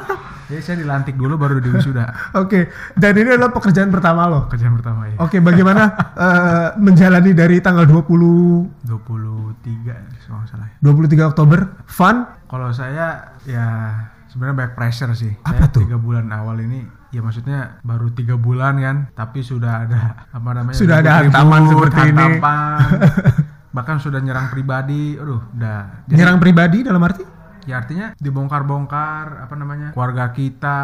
jadi 0.48 0.60
saya 0.64 0.76
dilantik 0.80 1.20
dulu 1.20 1.36
baru 1.36 1.60
di 1.60 1.68
wisuda. 1.68 2.32
Oke. 2.40 2.72
Dan 2.96 3.20
ini 3.20 3.36
adalah 3.36 3.52
pekerjaan 3.52 3.92
pertama 3.92 4.32
lo. 4.32 4.48
Kerjaan 4.48 4.80
pertama 4.80 5.12
ya. 5.12 5.20
Oke, 5.20 5.44
bagaimana 5.44 5.92
eh, 6.24 6.68
menjalani 6.80 7.36
dari 7.36 7.60
tanggal 7.60 7.84
20 7.84 8.80
23 8.80 10.24
kalau 10.24 10.48
salah. 10.48 10.72
ya. 10.72 10.76
23 10.80 11.28
Oktober 11.36 11.84
fun? 11.84 12.32
Kalau 12.48 12.72
saya 12.72 13.36
ya 13.44 13.66
sebenarnya 14.32 14.56
banyak 14.56 14.72
pressure 14.72 15.12
sih. 15.12 15.36
Apa 15.44 15.68
saya 15.68 15.74
tuh? 15.76 15.84
Tiga 15.84 16.00
bulan 16.00 16.32
awal 16.32 16.64
ini 16.64 17.01
ya 17.12 17.20
maksudnya 17.20 17.78
baru 17.80 18.08
tiga 18.08 18.34
bulan 18.34 18.74
kan, 18.76 18.96
tapi 19.12 19.40
sudah 19.40 19.84
ada 19.84 20.00
apa 20.36 20.50
namanya? 20.50 20.74
Sudah 20.74 20.98
ada 20.98 21.20
hantaman 21.20 21.68
seperti 21.68 22.00
ini. 22.02 22.16
hantaman. 22.16 22.80
Bahkan 23.76 23.96
sudah 23.98 24.20
nyerang 24.20 24.48
pribadi, 24.48 25.16
aduh, 25.16 25.40
udah. 25.50 26.04
Jadi- 26.04 26.18
Nyerang 26.18 26.36
pribadi 26.36 26.78
dalam 26.82 27.00
arti? 27.00 27.24
Ya 27.64 27.78
artinya 27.78 28.10
dibongkar-bongkar 28.18 29.46
apa 29.46 29.54
namanya 29.54 29.88
keluarga 29.94 30.30
kita, 30.30 30.78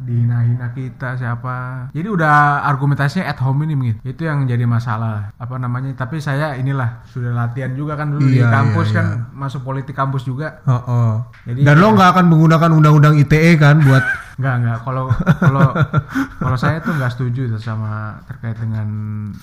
dihina-hina 0.00 0.70
kita 0.70 1.16
siapa. 1.16 1.88
Jadi 1.90 2.08
udah 2.08 2.62
argumentasinya 2.62 3.24
at 3.24 3.40
home 3.40 3.64
ini 3.64 3.74
mungkin. 3.74 3.96
Itu 4.02 4.24
yang 4.24 4.44
jadi 4.44 4.64
masalah 4.64 5.32
apa 5.34 5.54
namanya. 5.56 5.92
Tapi 5.94 6.20
saya 6.20 6.54
inilah 6.54 7.00
sudah 7.08 7.32
latihan 7.32 7.72
juga 7.72 7.96
kan 7.96 8.12
dulu 8.12 8.24
di 8.24 8.38
Iya, 8.38 8.52
kampus 8.52 8.92
iya, 8.92 8.96
kan 8.96 9.06
iya. 9.08 9.18
masuk 9.32 9.60
politik 9.62 9.94
kampus 9.94 10.22
juga. 10.22 10.60
Oh, 10.64 10.76
oh. 10.76 11.12
Jadi- 11.44 11.64
Dan 11.64 11.76
lo 11.80 11.92
nggak 11.92 12.10
akan 12.12 12.24
menggunakan 12.28 12.70
undang-undang 12.72 13.14
ITE 13.16 13.56
kan 13.56 13.80
buat 13.80 14.04
Enggak 14.32 14.54
enggak 14.64 14.78
kalau 14.82 15.04
kalau 15.38 15.68
kalau 16.40 16.56
saya 16.56 16.80
tuh 16.80 16.96
nggak 16.96 17.12
setuju 17.12 17.52
sama 17.60 18.16
terkait 18.24 18.56
dengan 18.56 18.88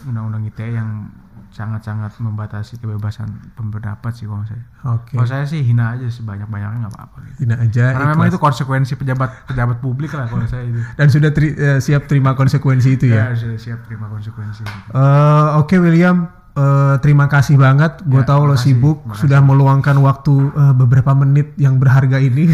undang-undang 0.04 0.50
ITE 0.50 0.76
yang 0.76 1.08
sangat-sangat 1.50 2.14
membatasi 2.18 2.78
kebebasan 2.78 3.26
pendapat 3.54 4.12
sih 4.12 4.24
kalau 4.24 4.42
saya. 4.44 4.62
Oke. 4.88 5.14
Kalau 5.14 5.26
saya 5.26 5.44
sih 5.44 5.60
hina 5.60 5.94
aja 5.94 6.06
sebanyak-banyaknya 6.06 6.78
nggak 6.84 6.94
apa-apa. 6.94 7.18
Gitu. 7.24 7.38
Hina 7.42 7.56
aja. 7.58 7.86
Karena 7.92 8.06
memang 8.08 8.18
ikhlas. 8.24 8.32
itu 8.32 8.40
konsekuensi 8.40 8.94
pejabat 8.96 9.30
pejabat 9.46 9.78
publik 9.80 10.12
lah 10.12 10.26
kalau 10.26 10.46
saya 10.46 10.64
itu. 10.64 10.78
dan 10.94 11.08
sudah 11.08 11.30
teri- 11.30 11.54
eh, 11.54 11.80
siap 11.80 12.06
terima 12.06 12.34
konsekuensi 12.34 12.90
itu 12.92 13.06
ya. 13.08 13.30
Ya, 13.30 13.36
sudah 13.36 13.58
siap 13.58 13.80
terima 13.84 14.06
konsekuensi. 14.08 14.62
Eh, 14.90 15.48
Oke 15.56 15.78
William, 15.78 16.30
Eh, 16.50 16.96
terima 17.00 17.30
kasih 17.30 17.56
banget. 17.56 18.04
Gue 18.04 18.20
Ya, 18.20 18.28
tahu 18.28 18.44
lo 18.44 18.60
sibuk 18.60 19.06
makasih. 19.06 19.22
sudah 19.22 19.40
meluangkan 19.40 19.96
waktu 19.96 20.34
eh, 20.50 20.74
beberapa 20.76 21.16
menit 21.16 21.56
yang 21.56 21.80
berharga 21.80 22.20
ini 22.20 22.52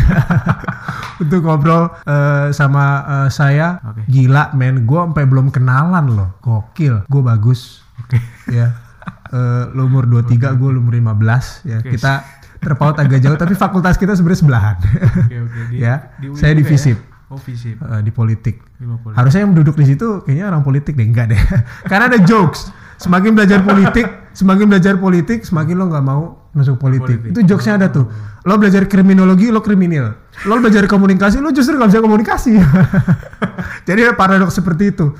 untuk 1.21 1.41
ngobrol 1.41 1.89
eh, 2.03 2.51
sama 2.51 2.85
eh, 3.01 3.29
saya. 3.29 3.81
Oke. 3.81 4.05
Gila 4.05 4.53
men, 4.53 4.85
gue 4.85 4.99
sampai 4.99 5.25
belum 5.25 5.49
kenalan 5.49 6.05
loh. 6.11 6.29
Gokil, 6.39 7.01
gue 7.03 7.21
bagus. 7.23 7.81
Oke. 7.97 8.19
Ya, 8.45 8.77
Eh, 9.25 9.63
lo 9.73 9.85
umur 9.85 10.05
23, 10.05 10.53
gue 10.53 10.69
umur 10.71 10.93
15. 10.93 11.65
Ya, 11.65 11.81
Oke. 11.81 11.91
kita 11.91 12.21
terpaut 12.57 12.93
agak 12.95 13.17
jauh, 13.19 13.33
tapi 13.33 13.53
fakultas 13.53 13.95
kita 13.95 14.13
sebenarnya 14.13 14.39
sebelahan. 14.39 14.75
Oke 14.77 15.37
oke. 15.39 15.59
Di- 15.69 15.79
Ya, 15.85 16.13
di 16.17 16.29
saya 16.33 16.53
di 16.53 16.61
FISIP. 16.61 16.97
ya? 16.97 17.13
Oh 17.25 17.37
FISIP. 17.37 17.77
Eh, 17.77 18.01
di 18.01 18.11
politik. 18.11 18.61
Politik. 18.77 19.17
Harusnya 19.17 19.41
yang 19.43 19.53
duduk 19.53 19.73
di 19.73 19.85
situ 19.87 20.21
kayaknya 20.21 20.45
orang 20.47 20.61
politik 20.61 20.93
deh, 20.93 21.03
enggak 21.03 21.33
deh. 21.33 21.41
Karena 21.89 22.05
ada 22.07 22.21
jokes. 22.21 22.69
Semakin 22.95 23.35
belajar 23.35 23.59
politik, 23.59 24.07
semakin 24.31 24.65
belajar 24.71 24.95
politik, 24.95 25.43
semakin 25.43 25.75
lo 25.75 25.91
nggak 25.91 26.05
mau 26.05 26.47
masuk 26.55 26.79
politik. 26.79 27.19
Politik. 27.19 27.35
Itu 27.35 27.39
jokesnya 27.43 27.75
ada 27.75 27.87
tuh. 27.91 28.07
Lo 28.47 28.55
belajar 28.55 28.87
kriminologi, 28.87 29.51
lo 29.51 29.59
kriminal. 29.59 30.15
Lo 30.47 30.63
belajar 30.63 30.87
komunikasi, 30.87 31.43
lo 31.43 31.51
justru 31.51 31.75
nggak 31.75 31.91
bisa 31.91 31.99
komunikasi. 31.99 32.55
Jadi 33.87 33.99
paradoks 34.15 34.55
seperti 34.55 34.95
itu. 34.95 35.11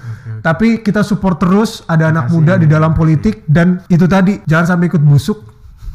Tapi 0.46 0.86
kita 0.86 1.02
support 1.02 1.42
terus 1.42 1.82
ada 1.86 2.14
anak 2.14 2.30
Makasih, 2.30 2.38
muda 2.38 2.54
di 2.62 2.68
dalam 2.70 2.94
politik 2.94 3.42
dan 3.50 3.82
itu 3.90 4.06
tadi 4.06 4.46
jangan 4.46 4.78
sampai 4.78 4.86
ikut 4.88 5.02
busuk 5.02 5.42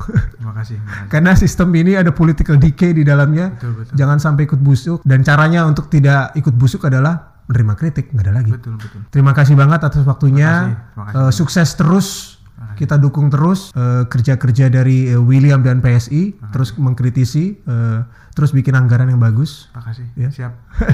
Terima 0.00 0.50
kasih. 0.56 0.80
terima 0.80 0.90
kasih. 0.90 1.06
karena 1.06 1.32
sistem 1.36 1.68
ini 1.76 1.92
ada 1.94 2.10
political 2.10 2.56
decay 2.56 2.90
di 2.90 3.04
dalamnya. 3.04 3.54
Betul, 3.54 3.78
betul. 3.78 3.94
Jangan 3.94 4.18
sampai 4.18 4.42
ikut 4.44 4.58
busuk 4.58 4.98
dan 5.06 5.22
caranya 5.22 5.68
untuk 5.68 5.86
tidak 5.86 6.34
ikut 6.34 6.56
busuk 6.56 6.82
adalah 6.82 7.30
menerima 7.46 7.74
kritik, 7.74 8.10
nggak 8.10 8.24
ada 8.26 8.34
lagi. 8.34 8.50
Betul 8.50 8.74
betul. 8.78 9.00
Terima 9.10 9.30
kasih 9.30 9.54
banget 9.54 9.80
atas 9.82 10.02
waktunya. 10.02 10.50
Terima 10.50 10.66
kasih, 10.66 10.94
terima 10.94 11.04
kasih. 11.06 11.20
Eh, 11.20 11.32
sukses 11.32 11.68
terus. 11.74 12.06
Kita 12.80 12.96
dukung 12.96 13.28
terus 13.28 13.76
eh, 13.76 14.08
kerja-kerja 14.08 14.72
dari 14.72 15.12
eh, 15.12 15.20
William 15.20 15.60
dan 15.60 15.84
PSI, 15.84 16.32
terus 16.48 16.72
mengkritisi, 16.80 17.60
eh, 17.60 18.00
terus 18.32 18.56
bikin 18.56 18.72
anggaran 18.72 19.12
yang 19.12 19.20
bagus. 19.20 19.68
Makasih. 19.76 20.06
Ya. 20.16 20.32
Siap. 20.32 20.52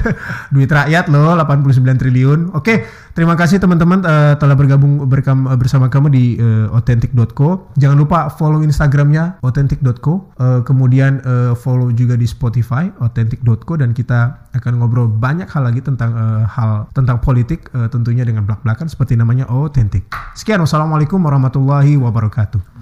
Duit 0.53 0.67
rakyat 0.67 1.07
loh 1.07 1.31
89 1.39 1.79
triliun. 1.95 2.51
Oke, 2.51 2.83
terima 3.15 3.39
kasih 3.39 3.61
teman-teman 3.63 4.03
eh, 4.03 4.35
telah 4.35 4.59
bergabung 4.59 5.07
berkam- 5.07 5.47
bersama 5.55 5.87
kamu 5.87 6.11
di 6.11 6.35
eh, 6.35 6.67
authentic.co. 6.75 7.71
Jangan 7.79 7.95
lupa 7.95 8.27
follow 8.33 8.59
Instagramnya 8.65 9.39
authentic.co. 9.39 10.35
Eh, 10.35 10.61
kemudian 10.67 11.23
eh, 11.23 11.53
follow 11.55 11.93
juga 11.93 12.19
di 12.19 12.27
Spotify 12.27 12.89
authentic.co 12.99 13.79
dan 13.79 13.93
kita 13.93 14.49
akan 14.57 14.81
ngobrol 14.81 15.05
banyak 15.05 15.45
hal 15.47 15.69
lagi 15.69 15.85
tentang 15.85 16.17
eh, 16.17 16.43
hal 16.49 16.89
tentang 16.91 17.21
politik 17.21 17.69
eh, 17.71 17.87
tentunya 17.87 18.25
dengan 18.25 18.43
belak-belakan 18.49 18.89
seperti 18.89 19.13
namanya 19.13 19.45
authentic. 19.47 20.09
Sekian 20.33 20.59
wassalamualaikum 20.59 21.21
warahmatullahi 21.21 21.76
wabarakatuh. 21.83 22.57
Waalaikumsalam. 22.57 22.76